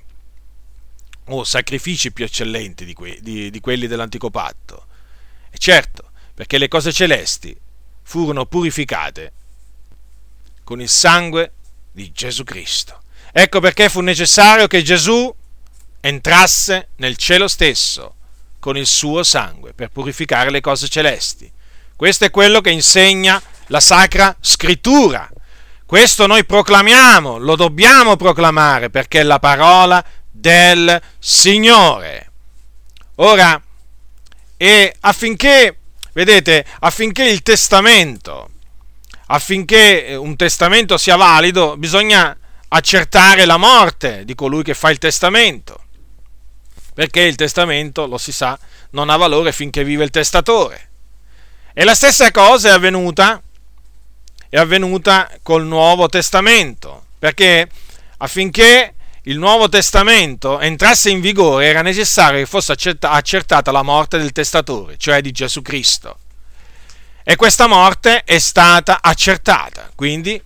[1.30, 4.87] o sacrifici più eccellenti di, que- di, di quelli dell'antico patto
[5.58, 7.55] certo, perché le cose celesti
[8.03, 9.34] furono purificate
[10.64, 11.53] con il sangue
[11.91, 13.01] di Gesù Cristo.
[13.32, 15.34] Ecco perché fu necessario che Gesù
[15.99, 18.16] entrasse nel cielo stesso
[18.60, 21.51] con il suo sangue per purificare le cose celesti.
[21.95, 25.30] Questo è quello che insegna la Sacra Scrittura.
[25.86, 32.32] Questo noi proclamiamo, lo dobbiamo proclamare perché è la parola del Signore.
[33.16, 33.62] Ora,
[34.58, 35.78] e affinché,
[36.14, 38.49] vedete, affinché il testamento,
[39.28, 42.36] affinché un testamento sia valido, bisogna
[42.70, 45.84] accertare la morte di colui che fa il testamento,
[46.93, 48.58] perché il testamento, lo si sa,
[48.91, 50.89] non ha valore finché vive il testatore.
[51.74, 53.39] E la stessa cosa è avvenuta,
[54.49, 57.70] è avvenuta col Nuovo Testamento, perché?
[58.18, 58.95] Affinché
[59.28, 64.97] il Nuovo Testamento entrasse in vigore era necessario che fosse accertata la morte del testatore,
[64.97, 66.19] cioè di Gesù Cristo.
[67.23, 70.41] E questa morte è stata accertata, quindi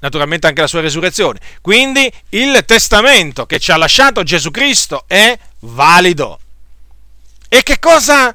[0.00, 1.40] naturalmente anche la sua resurrezione.
[1.60, 6.40] Quindi il testamento che ci ha lasciato Gesù Cristo è valido.
[7.50, 8.34] E che cosa,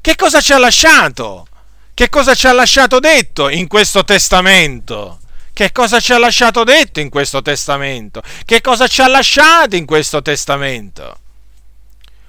[0.00, 1.48] che cosa ci ha lasciato?
[1.92, 5.18] Che cosa ci ha lasciato detto in questo testamento?
[5.54, 8.20] Che cosa ci ha lasciato detto in questo testamento?
[8.44, 11.20] Che cosa ci ha lasciato in questo testamento?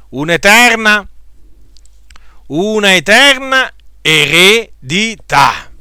[0.09, 1.07] Un'eterna,
[2.47, 5.71] una eterna eredità.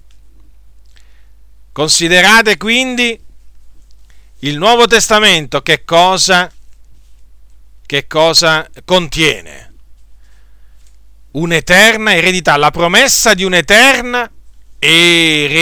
[1.71, 3.21] Considerate quindi
[4.39, 6.51] il Nuovo Testamento che cosa,
[7.85, 9.75] che cosa contiene.
[11.33, 14.31] Un'eterna eredità, la promessa di un'eterna
[14.79, 15.59] eredità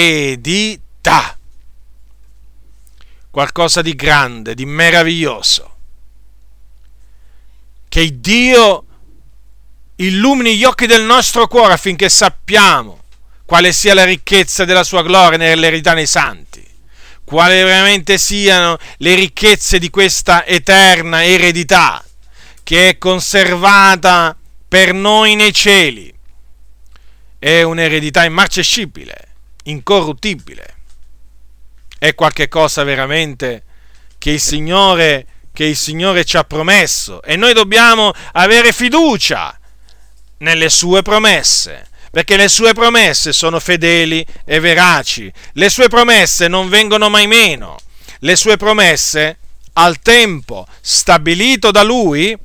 [3.32, 5.70] qualcosa di grande, di meraviglioso.
[7.88, 8.84] Che Dio
[9.96, 13.04] illumini gli occhi del nostro cuore affinché sappiamo
[13.46, 16.62] quale sia la ricchezza della sua gloria nell'eredità nei santi,
[17.24, 22.04] quali veramente siano le ricchezze di questa eterna eredità
[22.62, 24.36] che è conservata
[24.68, 26.12] per noi nei cieli.
[27.38, 29.28] È un'eredità immarcescibile,
[29.64, 30.71] incorruttibile
[32.02, 33.62] è qualcosa veramente
[34.18, 37.22] che il Signore che il Signore ci ha promesso.
[37.22, 39.56] E noi dobbiamo avere fiducia
[40.38, 46.68] nelle sue promesse, perché le sue promesse sono fedeli e veraci, le sue promesse non
[46.68, 47.78] vengono mai meno,
[48.20, 49.38] le sue promesse
[49.74, 52.36] al tempo stabilito da Lui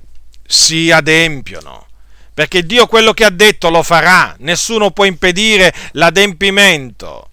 [0.46, 1.88] si adempiono,
[2.32, 7.30] perché Dio quello che ha detto lo farà, nessuno può impedire l'adempimento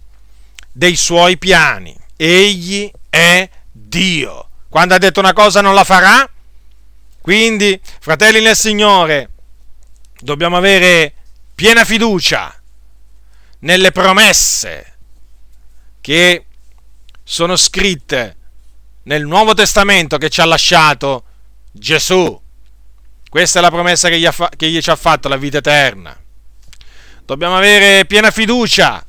[0.73, 4.49] dei suoi piani egli è Dio.
[4.69, 6.29] Quando ha detto una cosa non la farà?
[7.21, 9.31] Quindi, fratelli nel Signore,
[10.21, 11.15] dobbiamo avere
[11.55, 12.55] piena fiducia
[13.61, 14.97] nelle promesse
[16.01, 16.45] che
[17.23, 18.37] sono scritte
[19.05, 21.25] nel Nuovo Testamento che ci ha lasciato
[21.71, 22.41] Gesù.
[23.29, 26.17] Questa è la promessa che gli, fa- che gli ci ha fatto la vita eterna.
[27.25, 29.05] Dobbiamo avere piena fiducia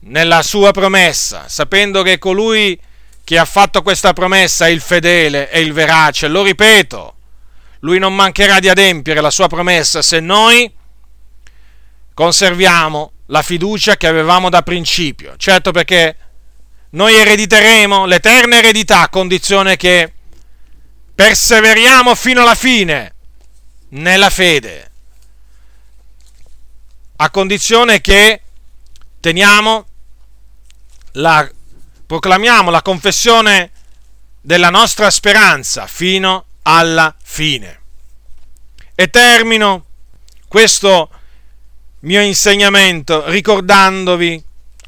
[0.00, 2.78] nella sua promessa, sapendo che colui
[3.24, 6.28] che ha fatto questa promessa è il fedele e il verace.
[6.28, 7.14] Lo ripeto,
[7.80, 10.72] lui non mancherà di adempiere la sua promessa se noi
[12.14, 15.36] conserviamo la fiducia che avevamo da principio.
[15.36, 16.16] Certo perché
[16.90, 20.12] noi erediteremo l'eterna eredità a condizione che
[21.14, 23.14] perseveriamo fino alla fine
[23.90, 24.90] nella fede.
[27.16, 28.40] A condizione che
[29.20, 29.87] teniamo
[31.12, 31.48] la,
[32.06, 33.70] proclamiamo la confessione
[34.40, 37.80] della nostra speranza fino alla fine.
[38.94, 39.84] E termino
[40.48, 41.10] questo
[42.00, 44.42] mio insegnamento ricordandovi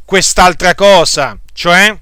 [0.05, 1.97] quest'altra cosa, cioè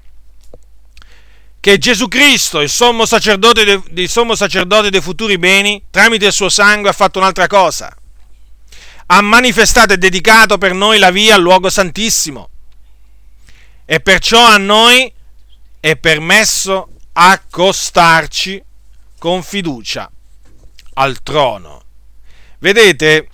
[1.59, 6.31] che Gesù Cristo, il sommo sacerdote, dei, il sommo sacerdote dei futuri beni, tramite il
[6.31, 7.93] suo sangue ha fatto un'altra cosa.
[9.07, 12.49] Ha manifestato e dedicato per noi la via al luogo santissimo
[13.91, 15.11] e perciò a noi
[15.79, 18.63] è permesso accostarci
[19.17, 20.11] con fiducia
[20.93, 21.81] al trono.
[22.59, 23.29] Vedete,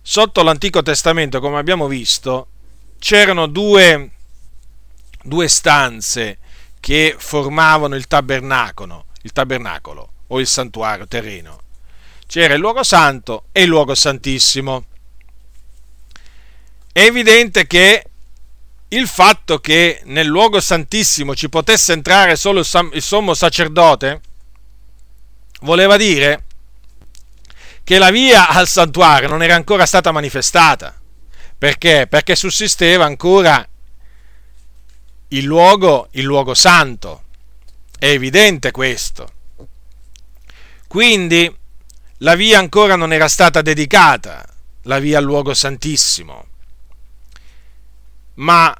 [0.00, 2.46] sotto l'Antico Testamento, come abbiamo visto,
[3.00, 4.12] c'erano due,
[5.20, 6.38] due stanze
[6.78, 11.60] che formavano il tabernacolo, il tabernacolo o il santuario terreno.
[12.28, 14.84] C'era il luogo santo e il luogo santissimo.
[16.92, 18.06] È evidente che
[18.92, 24.20] il fatto che nel luogo santissimo ci potesse entrare solo il sommo sacerdote
[25.62, 26.44] voleva dire
[27.84, 30.94] che la via al santuario non era ancora stata manifestata.
[31.56, 32.06] Perché?
[32.08, 33.66] Perché sussisteva ancora
[35.28, 37.24] il luogo, il luogo santo.
[37.98, 39.32] È evidente questo.
[40.86, 41.52] Quindi
[42.18, 44.44] la via ancora non era stata dedicata,
[44.82, 46.46] la via al luogo santissimo.
[48.34, 48.76] Ma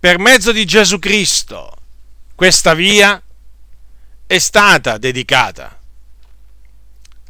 [0.00, 1.74] per mezzo di Gesù Cristo
[2.34, 3.20] questa via
[4.26, 5.76] è stata dedicata.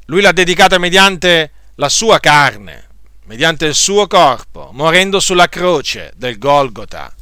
[0.06, 2.88] Lui l'ha dedicata mediante la sua carne,
[3.24, 7.14] mediante il suo corpo, morendo sulla croce del Golgota,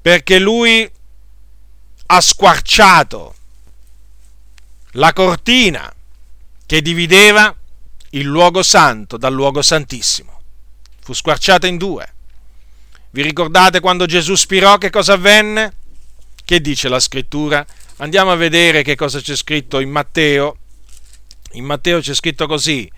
[0.00, 0.88] perché lui
[2.06, 3.34] ha squarciato
[4.92, 5.92] la cortina
[6.64, 7.52] che divideva
[8.10, 10.40] il luogo santo dal luogo santissimo.
[11.00, 12.13] Fu squarciata in due
[13.14, 15.72] vi ricordate quando Gesù spirò che cosa avvenne?
[16.44, 17.64] Che dice la scrittura?
[17.98, 20.56] Andiamo a vedere che cosa c'è scritto in Matteo.
[21.52, 22.90] In Matteo c'è scritto così,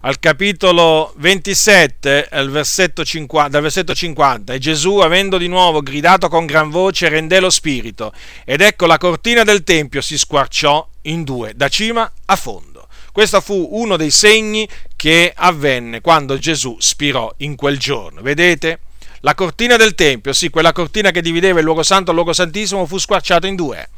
[0.00, 6.44] al capitolo 27, versetto 50, dal versetto 50, e Gesù, avendo di nuovo gridato con
[6.44, 8.12] gran voce, rendè lo spirito,
[8.44, 12.88] ed ecco la cortina del Tempio si squarciò in due, da cima a fondo.
[13.10, 18.20] Questo fu uno dei segni che avvenne quando Gesù spirò in quel giorno.
[18.20, 18.80] Vedete?
[19.20, 22.86] La cortina del Tempio, sì, quella cortina che divideva il luogo santo dal luogo santissimo,
[22.86, 23.88] fu squarciata in due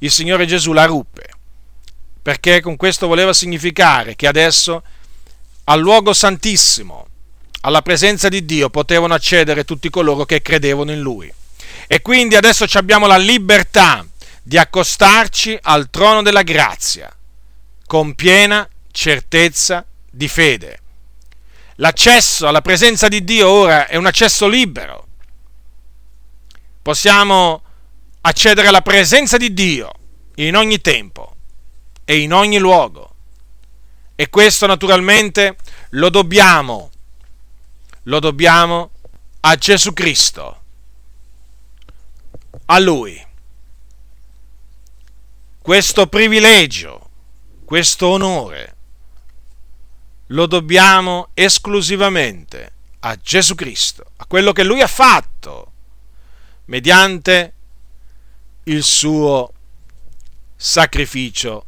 [0.00, 1.28] il Signore Gesù la ruppe,
[2.22, 4.82] perché con questo voleva significare che adesso
[5.64, 7.06] al luogo santissimo,
[7.62, 11.32] alla presenza di Dio, potevano accedere tutti coloro che credevano in Lui.
[11.86, 14.06] E quindi adesso abbiamo la libertà
[14.42, 17.14] di accostarci al trono della grazia,
[17.86, 20.80] con piena certezza di fede.
[21.80, 25.06] L'accesso alla presenza di Dio ora è un accesso libero.
[26.82, 27.62] Possiamo
[28.22, 29.92] accedere alla presenza di Dio
[30.36, 31.36] in ogni tempo
[32.04, 33.14] e in ogni luogo.
[34.16, 35.56] E questo naturalmente
[35.90, 36.90] lo dobbiamo,
[38.04, 38.90] lo dobbiamo
[39.40, 40.62] a Gesù Cristo,
[42.66, 43.24] a Lui.
[45.60, 47.10] Questo privilegio,
[47.64, 48.77] questo onore,
[50.28, 55.72] lo dobbiamo esclusivamente a Gesù Cristo, a quello che Lui ha fatto
[56.66, 57.52] mediante
[58.64, 59.52] il suo
[60.56, 61.64] sacrificio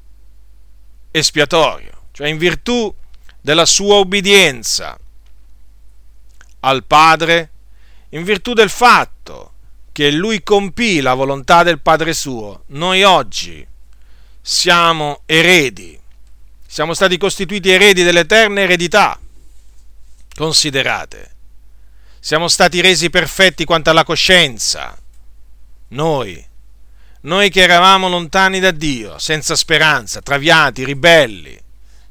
[1.11, 2.93] espiatorio, cioè in virtù
[3.41, 4.99] della sua obbedienza
[6.61, 7.51] al Padre,
[8.11, 9.53] in virtù del fatto
[9.93, 13.67] che lui compì la volontà del Padre suo, noi oggi
[14.41, 16.00] siamo eredi,
[16.73, 19.19] siamo stati costituiti eredi dell'eterna eredità.
[20.37, 21.31] Considerate,
[22.21, 24.97] siamo stati resi perfetti quanto alla coscienza,
[25.89, 26.47] noi,
[27.23, 31.61] noi che eravamo lontani da Dio, senza speranza, traviati, ribelli.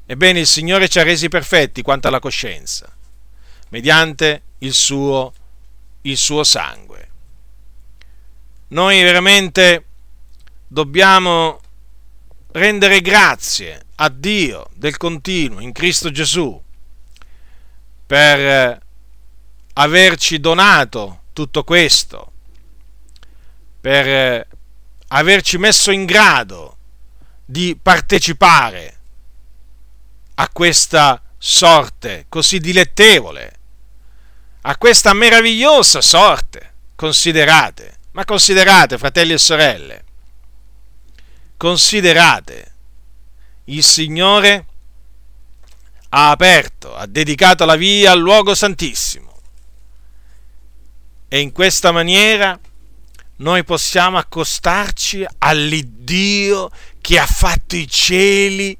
[0.04, 2.86] Ebbene, il Signore ci ha resi perfetti quanto alla coscienza,
[3.70, 5.32] mediante il suo,
[6.02, 7.08] il suo sangue.
[8.68, 9.84] Noi veramente
[10.66, 11.60] dobbiamo
[12.52, 16.60] rendere grazie a Dio del continuo in Cristo Gesù
[18.06, 18.80] per
[19.74, 22.32] averci donato tutto questo,
[23.80, 24.46] per
[25.08, 26.76] averci messo in grado
[27.44, 28.98] di partecipare
[30.34, 33.58] a questa sorte così dilettevole,
[34.62, 36.68] a questa meravigliosa sorte.
[36.96, 40.04] Considerate, ma considerate, fratelli e sorelle,
[41.56, 42.74] considerate,
[43.64, 44.66] il Signore
[46.10, 49.30] ha aperto, ha dedicato la via al luogo santissimo
[51.32, 52.58] e in questa maniera
[53.36, 56.70] noi possiamo accostarci all'Iddio
[57.00, 58.76] che ha fatto i cieli,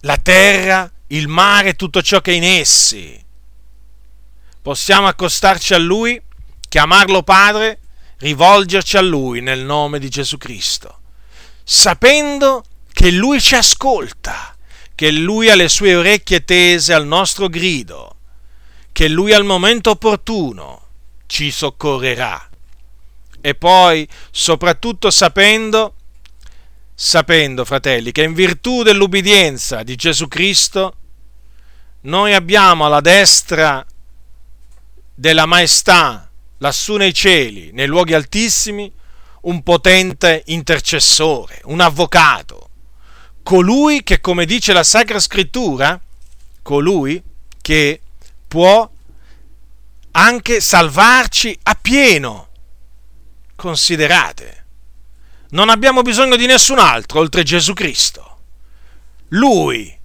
[0.00, 3.24] la terra, il mare e tutto ciò che è in essi.
[4.60, 6.20] Possiamo accostarci a Lui,
[6.68, 7.78] chiamarlo Padre,
[8.18, 10.98] rivolgerci a Lui nel nome di Gesù Cristo,
[11.62, 12.64] sapendo
[12.96, 14.56] che Lui ci ascolta,
[14.94, 18.16] che Lui ha le sue orecchie tese al nostro grido,
[18.90, 20.86] che Lui al momento opportuno
[21.26, 22.48] ci soccorrerà.
[23.42, 25.94] E poi soprattutto sapendo,
[26.94, 30.94] sapendo, fratelli, che in virtù dell'ubbidienza di Gesù Cristo
[32.00, 33.84] noi abbiamo alla destra
[35.14, 38.90] della maestà, lassù nei cieli, nei luoghi altissimi,
[39.42, 42.65] un potente intercessore, un avvocato,
[43.46, 46.00] colui che, come dice la Sacra Scrittura,
[46.62, 47.22] colui
[47.62, 48.00] che
[48.48, 48.90] può
[50.10, 52.48] anche salvarci a pieno
[53.54, 54.64] Considerate,
[55.50, 58.38] non abbiamo bisogno di nessun altro oltre Gesù Cristo.
[59.28, 59.96] Lui,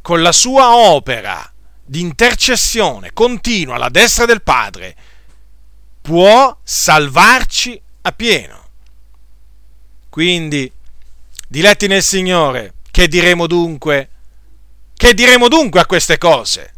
[0.00, 1.52] con la sua opera
[1.84, 4.96] di intercessione continua alla destra del Padre,
[6.00, 8.68] può salvarci a pieno.
[10.08, 10.70] Quindi,
[11.48, 14.08] diletti nel Signore, che diremo dunque?
[14.96, 16.72] Che diremo dunque a queste cose?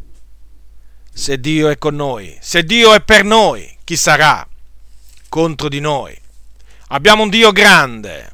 [1.13, 4.49] Se Dio è con noi, se Dio è per noi, chi sarà
[5.29, 6.19] contro di noi.
[6.89, 8.33] Abbiamo un Dio grande,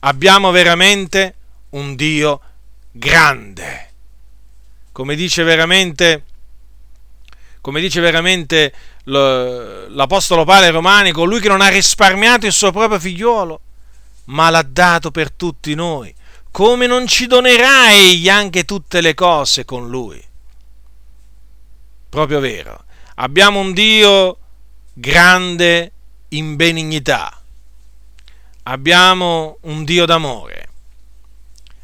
[0.00, 1.34] abbiamo veramente
[1.70, 2.40] un Dio
[2.92, 3.92] grande.
[4.92, 6.24] Come dice veramente,
[7.62, 8.74] come dice veramente
[9.04, 13.60] l'Apostolo ai Romani, colui che non ha risparmiato il suo proprio figliuolo,
[14.24, 16.14] ma l'ha dato per tutti noi.
[16.54, 20.22] Come non ci donerà egli anche tutte le cose con lui?
[22.08, 22.84] Proprio vero.
[23.16, 24.38] Abbiamo un Dio
[24.92, 25.90] grande
[26.28, 27.42] in benignità.
[28.62, 30.68] abbiamo un Dio d'amore,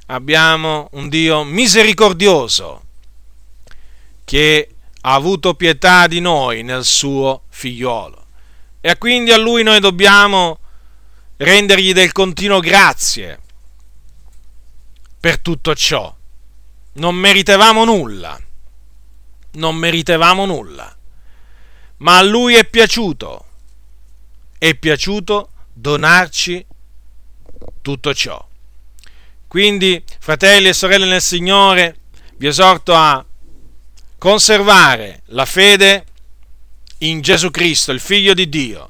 [0.06, 2.82] abbiamo un Dio misericordioso
[4.24, 8.24] che ha avuto pietà di noi nel suo figliolo.
[8.80, 10.60] E quindi a lui noi dobbiamo
[11.38, 13.39] rendergli del continuo grazie
[15.20, 16.16] per tutto ciò.
[16.92, 18.40] Non meritevamo nulla,
[19.52, 20.96] non meritevamo nulla,
[21.98, 23.44] ma a lui è piaciuto,
[24.58, 26.66] è piaciuto donarci
[27.82, 28.48] tutto ciò.
[29.46, 31.98] Quindi, fratelli e sorelle nel Signore,
[32.36, 33.24] vi esorto a
[34.18, 36.06] conservare la fede
[36.98, 38.89] in Gesù Cristo, il Figlio di Dio,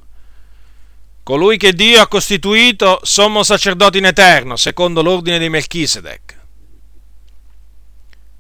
[1.31, 6.39] colui che Dio ha costituito sommo sacerdote in eterno, secondo l'ordine di Melchisedec.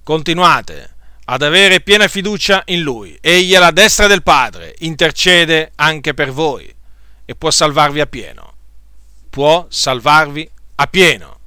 [0.02, 0.94] Continuate
[1.26, 3.16] ad avere piena fiducia in Lui.
[3.20, 6.74] Egli alla destra del Padre intercede anche per voi
[7.24, 8.54] e può salvarvi a pieno.
[9.30, 11.38] Può salvarvi a pieno.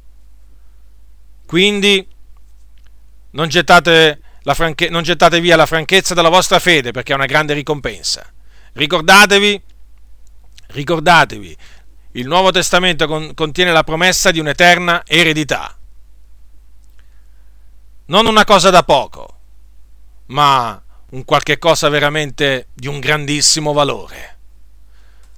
[1.45, 2.07] Quindi
[3.31, 7.53] non gettate franche- non gettate via la franchezza della vostra fede perché è una grande
[7.53, 8.25] ricompensa.
[8.71, 9.61] Ricordatevi,
[10.73, 11.57] ricordatevi,
[12.13, 15.75] il Nuovo Testamento con- contiene la promessa di un'eterna eredità.
[18.05, 19.39] Non una cosa da poco,
[20.27, 20.81] ma
[21.11, 24.37] un qualche cosa veramente di un grandissimo valore.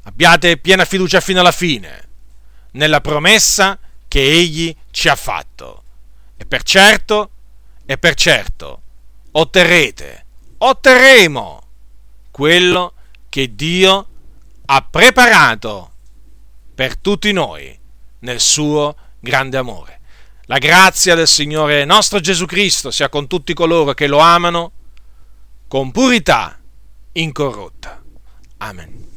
[0.03, 2.03] Abbiate piena fiducia fino alla fine
[2.71, 5.83] nella promessa che Egli ci ha fatto.
[6.37, 7.29] E per certo,
[7.85, 8.81] e per certo,
[9.31, 10.25] otterrete,
[10.57, 11.61] otterremo
[12.31, 12.93] quello
[13.29, 14.07] che Dio
[14.65, 15.91] ha preparato
[16.73, 17.77] per tutti noi
[18.19, 19.99] nel suo grande amore.
[20.45, 24.71] La grazia del Signore nostro Gesù Cristo sia con tutti coloro che lo amano
[25.67, 26.59] con purità
[27.13, 28.03] incorrotta.
[28.57, 29.14] Amen.